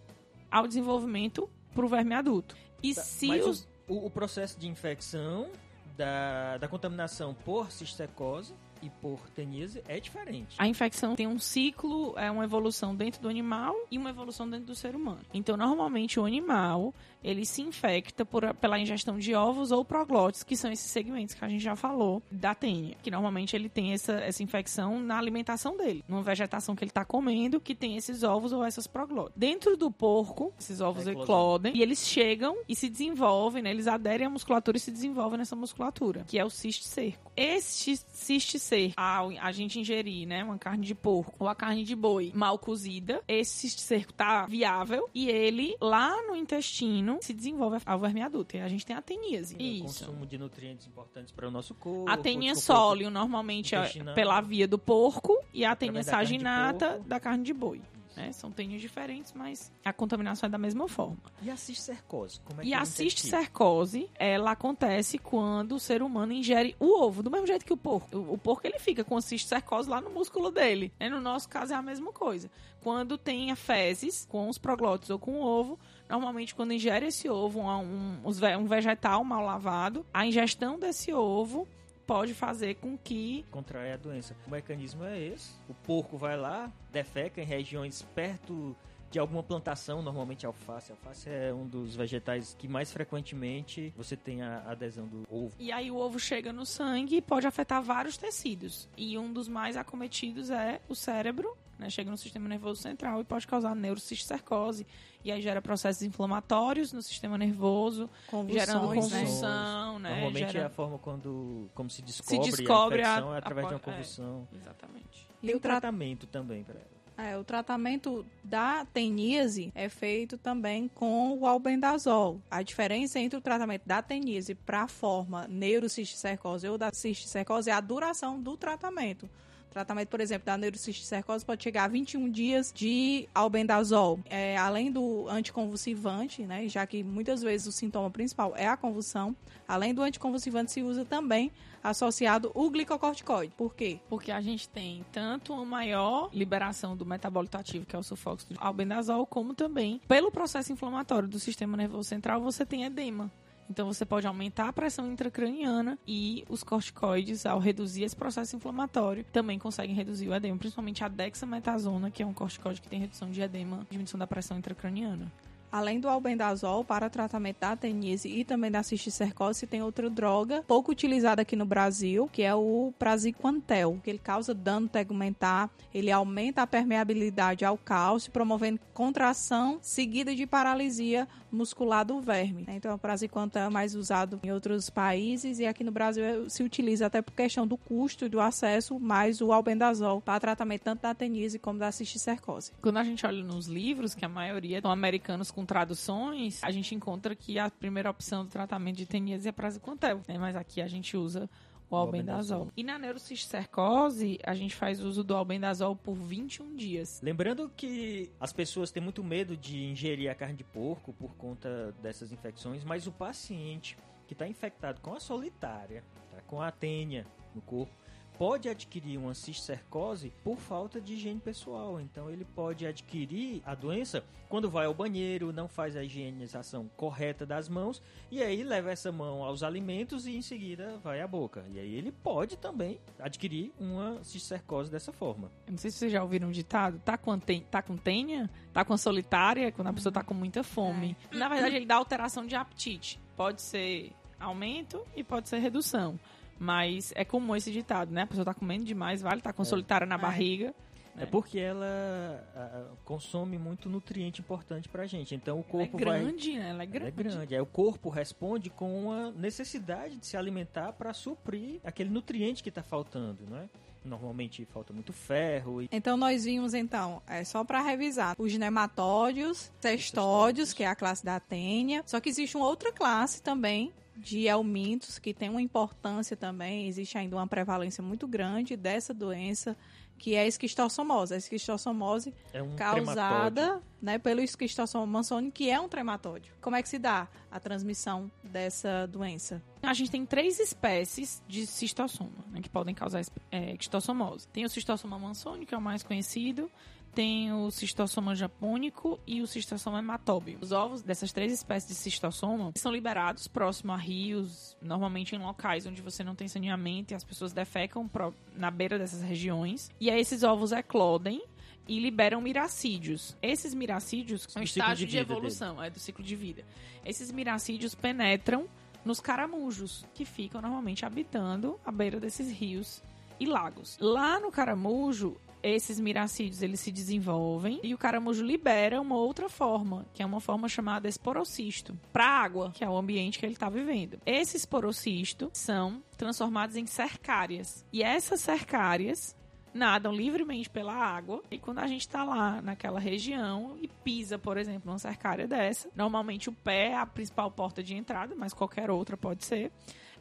[0.51, 2.57] ao desenvolvimento pro verme adulto.
[2.83, 5.49] E se Tá, Mas os o, o processo de infecção
[5.97, 8.53] da, da contaminação por cisticercose
[8.83, 10.57] e por teníase é diferente.
[10.59, 14.67] A infecção tem um ciclo, é uma evolução dentro do animal e uma evolução dentro
[14.67, 15.21] do ser humano.
[15.33, 20.57] Então, normalmente, o animal, ele se infecta por, pela ingestão de ovos ou proglotes, que
[20.57, 22.97] são esses segmentos que a gente já falou da tênia.
[23.03, 27.05] Que normalmente ele tem essa, essa infecção na alimentação dele, numa vegetação que ele está
[27.05, 29.33] comendo, que tem esses ovos ou essas proglotes.
[29.37, 31.23] Dentro do porco, esses ovos eclosão.
[31.23, 33.71] eclodem e eles chegam e se desenvolvem, né?
[33.71, 37.31] Eles aderem à musculatura e se desenvolvem nessa musculatura, que é o ciste cerco.
[37.37, 41.85] Este ciste cerco, ao a gente ingerir, né, uma carne de porco ou a carne
[41.85, 47.79] de boi mal cozida, esse cerco tá viável e ele lá no intestino se desenvolve
[47.85, 48.57] a verme adulta.
[48.57, 49.57] E a gente tem a teníase.
[49.57, 50.05] O Isso.
[50.05, 52.11] consumo de nutrientes importantes para o nosso corpo.
[52.11, 57.45] A desconforto sóleo normalmente é pela via do porco e a de saginata da carne
[57.45, 57.81] de boi.
[58.17, 58.33] Né?
[58.33, 61.19] São tênias diferentes, mas a contaminação é da mesma forma.
[61.43, 62.41] E a cisticercose?
[62.41, 67.23] Como é E que a cisticercose, ela acontece quando o ser humano ingere o ovo,
[67.23, 68.17] do mesmo jeito que o porco.
[68.17, 70.93] O, o porco, ele fica com a cisticercose lá no músculo dele.
[70.99, 71.09] né?
[71.09, 72.51] No nosso caso, é a mesma coisa.
[72.83, 77.29] Quando tem a fezes, com os proglotes ou com o ovo, normalmente quando ingere esse
[77.29, 81.67] ovo, um, um, um vegetal mal lavado, a ingestão desse ovo
[82.07, 84.37] pode fazer com que Contrai a doença.
[84.47, 85.51] O mecanismo é esse.
[85.69, 88.77] O porco vai lá, defeca em regiões perto
[89.11, 90.93] de alguma plantação, normalmente alface.
[90.93, 95.53] Alface é um dos vegetais que mais frequentemente você tem a adesão do ovo.
[95.59, 98.89] E aí o ovo chega no sangue e pode afetar vários tecidos.
[98.97, 101.89] E um dos mais acometidos é o cérebro, né?
[101.89, 104.87] Chega no sistema nervoso central e pode causar neurocisticercose.
[105.27, 108.09] E aí gera processos inflamatórios no sistema nervoso,
[108.49, 109.19] gerando Convulsões, né?
[109.21, 110.11] convulsão, né?
[110.11, 113.67] Normalmente Gera- é a forma quando como se descobre, descobre a a- infecção é através
[113.67, 113.85] de uma a- é.
[113.85, 114.49] convulsão.
[114.55, 115.27] Exatamente.
[115.43, 117.31] E Tem o tra- tratamento também para ela.
[117.31, 122.41] É, o tratamento da teníase é feito também com o albendazol.
[122.49, 127.73] A diferença entre o tratamento da teníase para a forma neurocisticercose ou da cisticercose é
[127.73, 129.29] a duração do tratamento.
[129.77, 134.19] Tratamento, por exemplo, da neurocisticercose pode chegar a 21 dias de albendazol.
[134.25, 139.37] É, além do anticonvulsivante, né, já que muitas vezes o sintoma principal é a convulsão,
[139.69, 141.53] além do anticonvulsivante se usa também
[141.85, 143.53] associado o glicocorticoide.
[143.55, 144.01] Por quê?
[144.09, 148.55] Porque a gente tem tanto uma maior liberação do metabólito ativo, que é o sulfóxido
[148.55, 153.31] de albendazol, como também, pelo processo inflamatório do sistema nervoso central, você tem edema.
[153.69, 159.25] Então você pode aumentar a pressão intracraniana e os corticoides, ao reduzir esse processo inflamatório,
[159.25, 163.31] também conseguem reduzir o edema, principalmente a dexametasona, que é um corticoide que tem redução
[163.31, 165.31] de edema, diminuição da pressão intracraniana.
[165.71, 170.93] Além do albendazol para tratamento da teníase e também da cisticercose, tem outra droga pouco
[170.93, 176.63] utilizada aqui no Brasil, que é o praziquantel, que ele causa dano tegumentar, ele aumenta
[176.63, 182.65] a permeabilidade ao cálcio, promovendo contração seguida de paralisia muscular do verme.
[182.69, 187.07] Então, o praziquantel é mais usado em outros países e aqui no Brasil se utiliza
[187.07, 191.15] até por questão do custo e do acesso, mais o albendazol para tratamento tanto da
[191.15, 192.73] teníase como da cisticercose.
[192.81, 196.95] Quando a gente olha nos livros, que a maioria são americanos com traduções, a gente
[196.95, 200.37] encontra que a primeira opção do tratamento de teníase é praziquantel, né?
[200.37, 201.49] Mas aqui a gente usa
[201.89, 202.71] o albendazol.
[202.77, 207.21] E na neurocisticercose, a gente faz uso do albendazol por 21 dias.
[207.23, 211.93] Lembrando que as pessoas têm muito medo de ingerir a carne de porco por conta
[212.03, 213.97] dessas infecções, mas o paciente
[214.27, 217.95] que está infectado com a solitária, tá, com a tênia no corpo,
[218.39, 222.01] pode adquirir uma cistercose por falta de higiene pessoal.
[222.01, 227.45] Então ele pode adquirir a doença quando vai ao banheiro, não faz a higienização correta
[227.45, 231.65] das mãos e aí leva essa mão aos alimentos e em seguida vai à boca.
[231.73, 235.51] E aí ele pode também adquirir uma cistercose dessa forma.
[235.67, 238.49] Eu não sei se vocês já ouviram um ditado, tá com, ten, tá com tenha,
[238.73, 241.17] tá com solitária, quando a pessoa tá com muita fome.
[241.33, 243.21] Na verdade, ele dá alteração de apetite.
[243.37, 246.19] Pode ser aumento e pode ser redução.
[246.59, 248.23] Mas é comum esse ditado, né?
[248.23, 250.75] A pessoa tá comendo demais, vale, tá com solitária na barriga.
[251.19, 255.35] É porque ela ah, consome muito nutriente importante pra gente.
[255.35, 256.25] Então o corpo ela é vai.
[256.25, 256.69] grande, né?
[256.69, 257.09] Ela é Ela grande.
[257.09, 257.55] é grande.
[257.55, 262.69] Aí o corpo responde com uma necessidade de se alimentar para suprir aquele nutriente que
[262.69, 263.69] está faltando, não é?
[264.05, 269.73] Normalmente falta muito ferro e Então nós vimos então, é só para revisar, os nematódios,
[269.81, 272.03] cestódios, que é a classe da tênia.
[272.07, 277.19] Só que existe uma outra classe também de helmintos que tem uma importância também, existe
[277.19, 279.77] ainda uma prevalência muito grande dessa doença,
[280.19, 281.35] que é a esquistossomose.
[281.35, 286.55] A esquistossomose é um causada né, pelo esquistossoma mansoni, que é um trematódio.
[286.61, 289.63] Como é que se dá a transmissão dessa doença?
[289.83, 294.49] A gente tem três espécies de cistossoma, né, que podem causar é, cistossomose.
[294.49, 296.71] Tem o cistossoma mansoni, que é o mais conhecido.
[297.17, 300.59] Tem o cistossoma japônico e o cistossoma hematóbio.
[300.61, 305.87] Os ovos dessas três espécies de cistossoma são liberados próximo a rios, normalmente em locais
[305.87, 308.11] onde você não tem saneamento e as pessoas defecam
[308.55, 309.91] na beira dessas regiões.
[309.99, 311.43] E aí esses ovos eclodem
[311.89, 313.35] e liberam miracídios.
[313.41, 316.67] Esses miracídios são Do ciclo estágio de de, evolução, é do ciclo de vida.
[317.03, 318.69] Esses miracídios penetram
[319.07, 323.03] nos caramujos, que ficam normalmente habitando à beira desses rios
[323.41, 323.97] e lagos.
[324.01, 330.07] Lá no caramujo, esses miracídios eles se desenvolvem e o caramujo libera uma outra forma,
[330.13, 333.69] que é uma forma chamada esporocisto, para água, que é o ambiente que ele está
[333.69, 334.19] vivendo.
[334.25, 337.85] Esse esporocisto são transformados em cercárias.
[337.93, 339.37] E essas cercárias
[339.77, 341.43] nadam livremente pela água.
[341.51, 345.89] E quando a gente está lá naquela região e pisa, por exemplo, numa cercária dessa,
[345.95, 349.71] normalmente o pé é a principal porta de entrada, mas qualquer outra pode ser.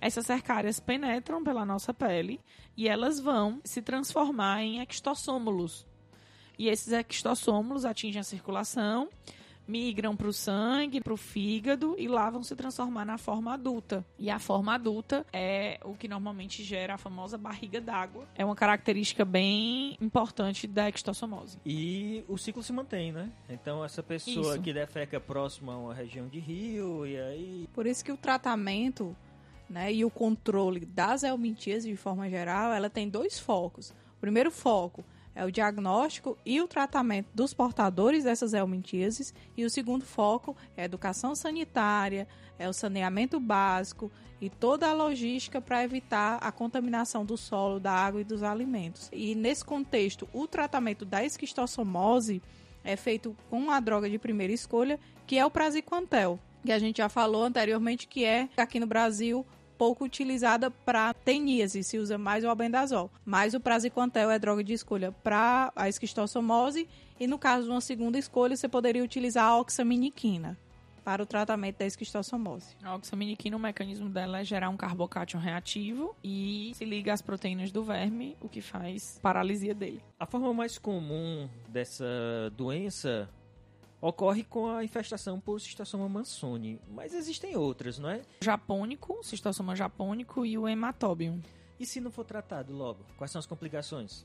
[0.06, 2.40] Essas cercárias penetram pela nossa pele
[2.78, 5.84] e elas vão se transformar em extossômulos.
[6.60, 9.10] E esses extossômulos atingem a circulação,
[9.68, 14.06] migram para o sangue, para o fígado e lá vão se transformar na forma adulta.
[14.20, 18.28] E a forma adulta é o que normalmente gera a famosa barriga d'água.
[18.36, 21.58] É uma característica bem importante da extossomose.
[21.66, 23.32] E o ciclo se mantém, né?
[23.50, 24.62] Então essa pessoa Isso.
[24.62, 29.16] que defeca próxima a uma região de rio e aí Por isso que o tratamento
[29.70, 33.90] né, e o controle das helmintíases, de forma geral, ela tem dois focos.
[34.18, 35.04] O primeiro foco
[35.36, 39.34] é o diagnóstico e o tratamento dos portadores dessas helmintíases.
[39.58, 44.10] E o segundo foco é a educação sanitária, é o saneamento básico
[44.40, 49.10] e toda a logística para evitar a contaminação do solo, da água e dos alimentos.
[49.12, 52.42] E nesse contexto, o tratamento da esquistossomose
[52.84, 56.98] é feito com a droga de primeira escolha, que é o praziquantel, que a gente
[56.98, 59.46] já falou anteriormente que é aqui no Brasil
[59.78, 63.12] pouco utilizada para teníase, se usa mais o albendazol.
[63.24, 66.88] Mas o praziquantel é droga de escolha para a esquistossomose
[67.20, 70.58] e no caso de uma segunda escolha você poderia utilizar a oxaminiquina
[71.06, 72.76] para o tratamento da esquistossomose.
[72.84, 77.72] A oxaminiquina, o mecanismo dela é gerar um carbocátion reativo e se liga às proteínas
[77.72, 80.02] do verme, o que faz paralisia dele.
[80.20, 82.06] a forma mais comum dessa
[82.58, 83.30] doença
[84.08, 88.22] ocorre com a infestação por cistossoma mansoni, mas existem outras, não é?
[88.40, 91.42] Japônico, cistossoma japônico e o hematóbium.
[91.80, 94.24] E se não for tratado logo, quais são as complicações?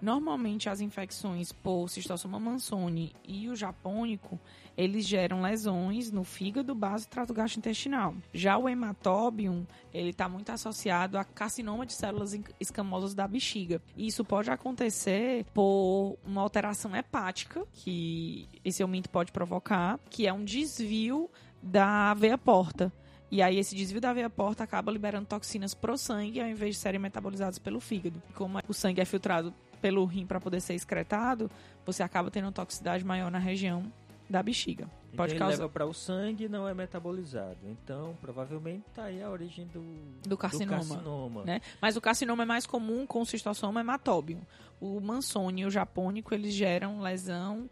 [0.00, 4.38] Normalmente as infecções por cistossoma mansoni e o japônico,
[4.76, 8.14] eles geram lesões no fígado, base e trato gastrointestinal.
[8.32, 13.80] Já o hematóbium, ele está muito associado a carcinoma de células escamosas da bexiga.
[13.96, 20.44] Isso pode acontecer por uma alteração hepática que esse aumento pode provocar, que é um
[20.44, 21.30] desvio
[21.62, 22.92] da veia porta.
[23.30, 26.80] E aí esse desvio da veia porta acaba liberando toxinas pro sangue ao invés de
[26.80, 28.22] serem metabolizadas pelo fígado.
[28.34, 29.52] Como o sangue é filtrado
[29.84, 31.50] pelo rim para poder ser excretado,
[31.84, 33.92] você acaba tendo uma toxicidade maior na região
[34.30, 34.84] da bexiga.
[35.08, 37.58] Então Pode ele causar leva para o sangue e não é metabolizado.
[37.64, 39.84] Então, provavelmente tá aí a origem do,
[40.26, 41.44] Do carcinoma, carcinoma.
[41.44, 41.60] né?
[41.82, 44.40] Mas o carcinoma é mais comum com o cistossoma hematóbio.
[44.80, 47.68] O mansoni e o japônico, eles geram lesão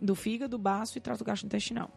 [0.00, 1.90] do fígado, baço e trato gastrointestinal.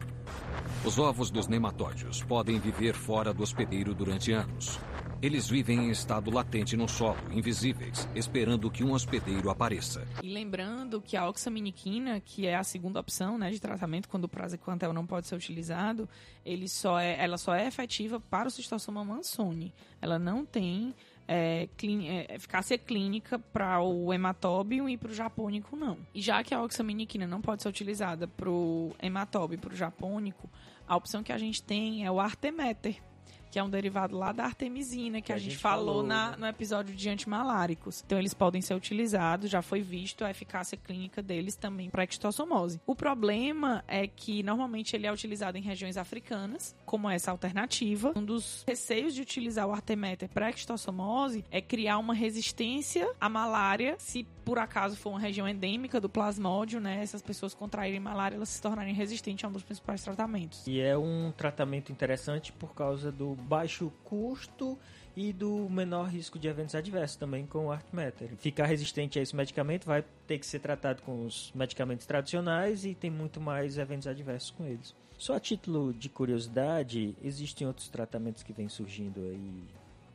[0.84, 4.78] Os ovos dos nematóides podem viver fora do hospedeiro durante anos.
[5.22, 10.06] Eles vivem em estado latente no solo, invisíveis, esperando que um hospedeiro apareça.
[10.22, 14.28] E lembrando que a oxaminiquina, que é a segunda opção né, de tratamento quando o
[14.28, 16.06] praziquantel não pode ser utilizado,
[16.44, 19.72] ele só é, ela só é efetiva para o cistossoma mansoni.
[20.02, 20.94] Ela não tem
[21.26, 25.96] é, clí- é, eficácia clínica para o hematóbio e para o japônico, não.
[26.14, 29.76] E já que a oxaminiquina não pode ser utilizada para o hematóbio e para o
[29.76, 30.48] japônico,
[30.86, 33.02] a opção que a gente tem é o arteméter,
[33.50, 36.36] que é um derivado lá da artemisina, que, a, gente, falou, falou, na, né?
[36.38, 38.02] no episódio de antimaláricos.
[38.04, 42.80] Então, eles podem ser utilizados, já foi visto a eficácia clínica deles também para extossomose.
[42.86, 48.12] O problema é que, normalmente, ele é utilizado em regiões africanas, como essa alternativa.
[48.16, 53.96] Um dos receios de utilizar o arteméter para extossomose é criar uma resistência à malária,
[53.98, 57.02] se por acaso for uma região endêmica do plasmódio, né?
[57.02, 60.64] Essas pessoas contraírem malária, elas se tornarem resistentes a um dos principais tratamentos.
[60.68, 64.78] E é um tratamento interessante por causa do baixo custo
[65.16, 68.36] e do menor risco de eventos adversos também com o Artmeter.
[68.36, 72.94] Ficar resistente a esse medicamento vai ter que ser tratado com os medicamentos tradicionais e
[72.94, 74.94] tem muito mais eventos adversos com eles.
[75.16, 79.64] Só a título de curiosidade, existem outros tratamentos que vêm surgindo aí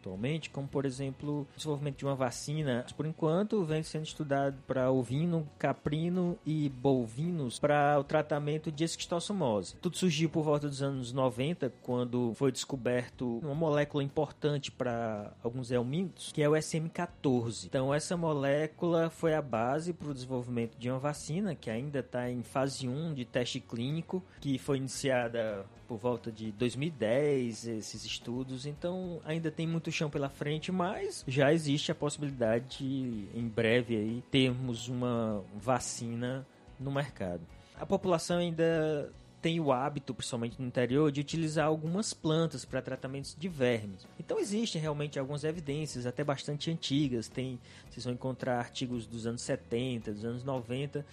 [0.02, 2.86] atualmente, como por exemplo o desenvolvimento de uma vacina.
[2.98, 9.76] Por enquanto, vem sendo estudado para ovino, caprino e bovinos para o tratamento de esquistossomose.
[9.78, 15.72] Tudo surgiu por volta dos anos 90, quando foi descoberto uma molécula importante para alguns
[15.72, 17.66] helmintos, que é o SM14.
[17.66, 22.30] Então, essa molécula foi a base para o desenvolvimento de uma vacina que ainda está
[22.30, 28.66] em fase 1 de teste clínico, que foi iniciada por volta de 2010, esses estudos.
[28.66, 33.96] Então, ainda tem muito chão pela frente, mas já existe a possibilidade de, em breve,
[33.96, 36.46] aí, termos uma vacina
[36.80, 37.42] no mercado.
[37.80, 39.12] A população ainda
[39.42, 44.06] tem o hábito, principalmente no interior, de utilizar algumas plantas para tratamentos de vermes.
[44.20, 47.28] Então existem realmente algumas evidências, até bastante antigas.
[47.28, 51.04] Tem, vocês vão encontrar artigos dos anos 70, dos anos 90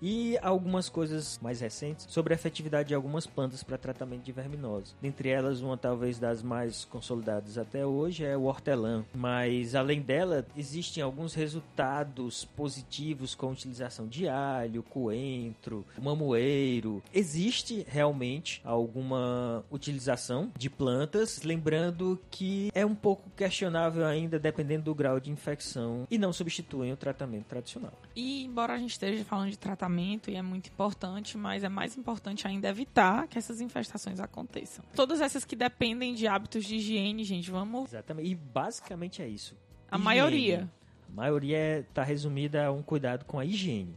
[0.00, 4.94] e algumas coisas mais recentes sobre a efetividade de algumas plantas para tratamento de verminose.
[5.00, 10.46] Dentre elas, uma talvez das mais consolidadas até hoje é o hortelã, mas além dela,
[10.56, 17.02] existem alguns resultados positivos com a utilização de alho, coentro, mamoeiro.
[17.12, 24.94] Existe realmente alguma utilização de plantas, lembrando que é um pouco questionável ainda dependendo do
[24.94, 27.92] grau de infecção e não substituem o tratamento tradicional.
[28.14, 29.87] E embora a gente esteja falando de tratamento
[30.30, 34.84] e é muito importante, mas é mais importante ainda evitar que essas infestações aconteçam.
[34.94, 37.90] Todas essas que dependem de hábitos de higiene, gente, vamos.
[37.90, 38.30] Exatamente.
[38.30, 39.56] E basicamente é isso.
[39.90, 40.04] A Higiene.
[40.04, 40.70] maioria.
[41.08, 43.96] A maioria está resumida a um cuidado com a higiene.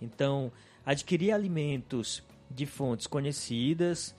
[0.00, 0.52] Então,
[0.84, 4.14] adquirir alimentos de fontes conhecidas,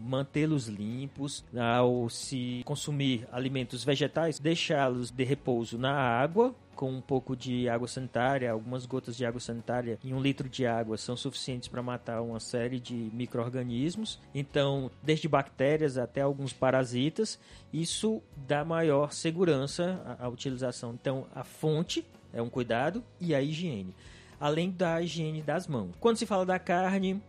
[0.00, 7.36] mantê-los limpos, ao se consumir alimentos vegetais, deixá-los de repouso na água com um pouco
[7.36, 11.68] de água sanitária, algumas gotas de água sanitária em um litro de água são suficientes
[11.68, 14.18] para matar uma série de micro-organismos.
[14.34, 17.38] Então, desde bactérias até alguns parasitas,
[17.72, 20.92] isso dá maior segurança à, à utilização.
[20.94, 23.94] Então, a fonte é um cuidado e a higiene.
[24.40, 25.92] Além da higiene das mãos.
[26.00, 27.22] Quando se fala da carne,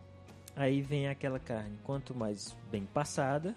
[0.55, 1.77] aí vem aquela carne.
[1.83, 3.55] Quanto mais bem passada,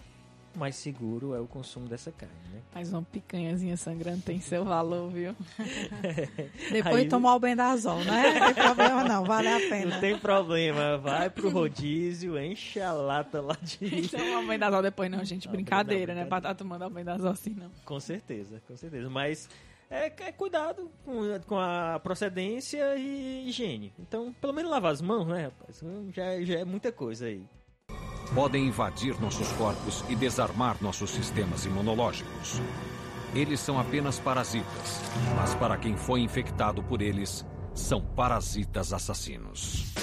[0.57, 2.61] mais seguro é o consumo dessa carne, né?
[2.75, 5.35] Mas uma picanhazinha sangrando tem seu valor, viu?
[6.73, 8.39] Depois Aí- tomar o bendazol, né?
[8.41, 9.95] Não tem problema não, vale a pena.
[9.95, 13.77] Não tem problema, vai pro rodízio, enche a lata lá de.
[14.07, 15.47] Então, o albendazol depois não, gente.
[15.47, 16.27] Não, Brincadeira, não, né?
[16.27, 17.71] Pra estar tomando albendazol assim, não.
[17.85, 19.11] Com certeza, com certeza.
[19.11, 19.49] Mas
[19.91, 23.93] é, é cuidado com, com a procedência e higiene.
[23.99, 25.83] Então, pelo menos lavar as mãos, né, rapaz?
[26.13, 27.45] Já, já é muita coisa aí.
[28.35, 32.61] Podem invadir nossos corpos e desarmar nossos sistemas imunológicos.
[33.35, 35.01] Eles são apenas parasitas,
[35.37, 39.95] mas para quem foi infectado por eles, são parasitas assassinos.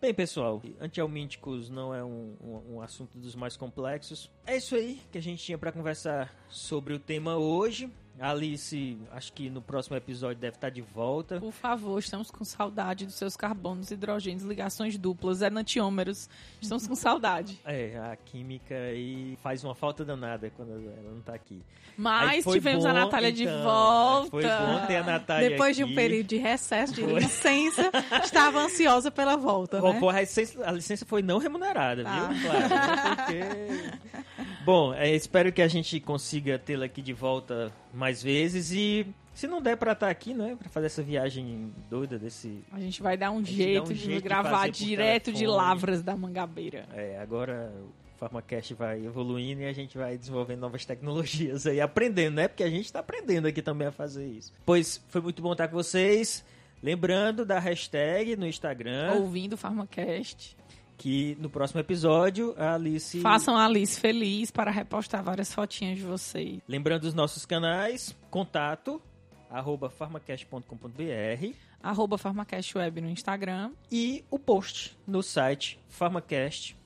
[0.00, 4.30] Bem, pessoal, antialmínticos não é um, um, um assunto dos mais complexos.
[4.46, 7.92] É isso aí que a gente tinha para conversar sobre o tema hoje.
[8.20, 11.40] A Alice, acho que no próximo episódio deve estar de volta.
[11.40, 16.28] Por favor, estamos com saudade dos seus carbonos, hidrogênios, ligações duplas, enantiômeros.
[16.60, 17.58] Estamos com saudade.
[17.70, 21.62] É, a química aí faz uma falta danada quando ela não tá aqui.
[21.96, 24.30] Mas tivemos a bom, Natália de então, volta.
[24.30, 25.94] Foi bom ter a Natália Depois de um aqui.
[25.94, 27.20] período de recesso, de Foi.
[27.20, 27.90] licença,
[28.24, 30.00] estava ansiosa pela volta, Bom, né?
[30.00, 32.28] pô, a, licença, a licença foi não remunerada, Ah.
[32.28, 32.50] viu?
[32.50, 32.68] Claro.
[32.68, 33.16] né?
[33.16, 34.24] Porque...
[34.70, 39.04] Bom, é, espero que a gente consiga tê-la aqui de volta mais vezes e
[39.34, 43.02] se não der pra estar aqui, né, Pra fazer essa viagem doida desse, A gente
[43.02, 45.44] vai dar um jeito dá um de jeito gravar direto de.
[45.44, 46.86] Lavras da Mangabeira.
[46.94, 52.36] é, agora o PharmaCast vai evoluindo e a gente vai desenvolvendo novas tecnologias aí, aprendendo,
[52.36, 52.46] né?
[52.46, 54.52] Porque a gente tá aprendendo aqui também a fazer isso.
[54.64, 56.44] Pois foi muito bom estar com vocês.
[56.80, 59.14] Lembrando da hashtag no Instagram.
[59.14, 60.59] Ouvindo o PharmaCast.
[61.00, 63.18] Que no próximo episódio a Alice.
[63.22, 66.60] Façam a Alice feliz para repostar várias fotinhas de vocês.
[66.68, 69.00] Lembrando os nossos canais, contato
[69.48, 76.76] arroba farmacast.com.br arroba farmacastweb no Instagram e o post no site farmacast.com.br.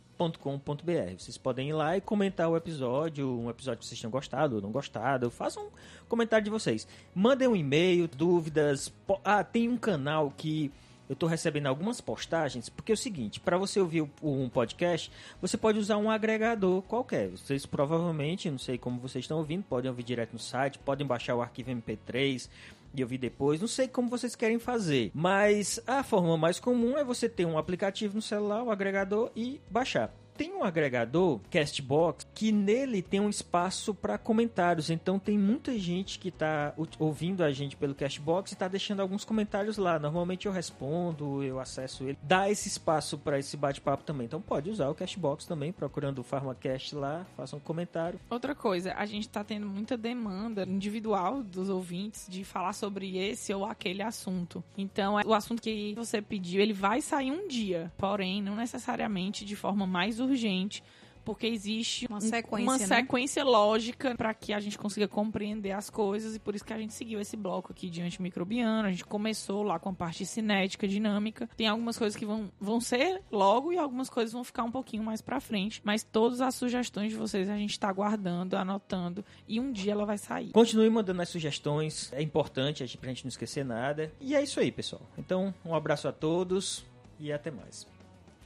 [1.19, 4.63] Vocês podem ir lá e comentar o episódio, um episódio que vocês tenham gostado ou
[4.63, 5.29] não gostado.
[5.29, 5.71] Façam um
[6.09, 6.87] comentário de vocês.
[7.13, 8.95] Mandem um e-mail, dúvidas.
[9.25, 10.73] Ah, tem um canal que
[11.09, 15.57] eu estou recebendo algumas postagens, porque é o seguinte, para você ouvir um podcast, você
[15.57, 17.29] pode usar um agregador qualquer.
[17.29, 21.35] Vocês provavelmente, não sei como vocês estão ouvindo, podem ouvir direto no site, podem baixar
[21.35, 22.49] o arquivo MP3
[22.95, 23.61] e ouvir depois.
[23.61, 27.59] Não sei como vocês querem fazer, mas a forma mais comum é você ter um
[27.59, 33.21] aplicativo no celular, o um agregador e baixar tem um agregador, Castbox, que nele tem
[33.21, 34.91] um espaço para comentários.
[34.91, 39.25] Então tem muita gente que está ouvindo a gente pelo Castbox e está deixando alguns
[39.25, 39.99] comentários lá.
[39.99, 42.19] Normalmente eu respondo, eu acesso ele.
[42.23, 44.27] Dá esse espaço para esse bate-papo também.
[44.27, 48.19] Então pode usar o Castbox também, procurando o PharmaCast lá, faça um comentário.
[48.29, 53.53] Outra coisa, a gente está tendo muita demanda individual dos ouvintes de falar sobre esse
[53.53, 54.63] ou aquele assunto.
[54.77, 59.57] Então, o assunto que você pediu, ele vai sair um dia, porém, não necessariamente de
[59.57, 60.83] forma mais urgente,
[61.25, 62.87] porque existe uma sequência, uma né?
[62.87, 66.79] sequência lógica para que a gente consiga compreender as coisas e por isso que a
[66.79, 68.87] gente seguiu esse bloco aqui de antimicrobiano.
[68.87, 71.49] A gente começou lá com a parte cinética, dinâmica.
[71.57, 75.03] Tem algumas coisas que vão, vão ser logo e algumas coisas vão ficar um pouquinho
[75.03, 79.59] mais para frente, mas todas as sugestões de vocês a gente está guardando, anotando e
[79.59, 80.51] um dia ela vai sair.
[80.51, 84.13] Continue mandando as sugestões, é importante pra gente não esquecer nada.
[84.21, 85.03] E é isso aí, pessoal.
[85.17, 86.85] Então, um abraço a todos
[87.19, 87.87] e até mais.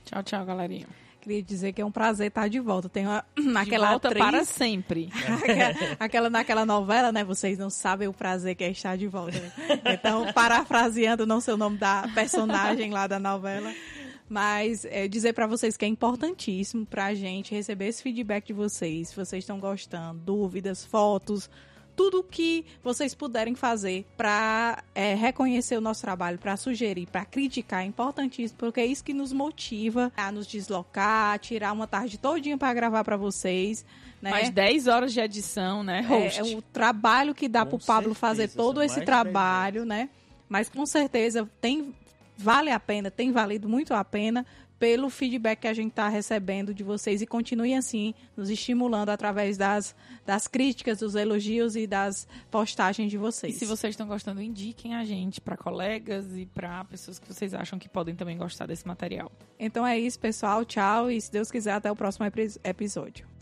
[0.04, 0.86] Tchau, tchau, galerinha.
[1.28, 2.88] Queria dizer que é um prazer estar de volta.
[2.88, 5.10] Tem uma, naquela volta atriz, para sempre.
[5.28, 7.22] aquela, aquela, naquela novela, né?
[7.22, 9.38] Vocês não sabem o prazer que é estar de volta.
[9.38, 9.52] Né?
[9.92, 13.70] Então, parafraseando não sei o nome da personagem lá da novela,
[14.26, 18.54] mas é, dizer para vocês que é importantíssimo para a gente receber esse feedback de
[18.54, 21.50] vocês, se vocês estão gostando, dúvidas, fotos,
[21.98, 27.82] tudo que vocês puderem fazer para é, reconhecer o nosso trabalho, para sugerir, para criticar
[27.82, 32.16] é importantíssimo, porque é isso que nos motiva a nos deslocar, a tirar uma tarde
[32.16, 33.84] todinha para gravar para vocês.
[34.22, 34.30] Né?
[34.30, 36.06] Mais 10 horas de edição, né?
[36.08, 40.08] É, é o trabalho que dá para o Pablo fazer todo esse trabalho, né?
[40.48, 41.92] Mas com certeza tem
[42.36, 44.46] vale a pena, tem valido muito a pena
[44.78, 49.56] pelo feedback que a gente está recebendo de vocês e continue assim, nos estimulando através
[49.56, 53.56] das, das críticas, dos elogios e das postagens de vocês.
[53.56, 57.54] E se vocês estão gostando, indiquem a gente para colegas e para pessoas que vocês
[57.54, 59.30] acham que podem também gostar desse material.
[59.58, 60.64] Então é isso, pessoal.
[60.64, 62.26] Tchau e se Deus quiser, até o próximo
[62.64, 63.37] episódio.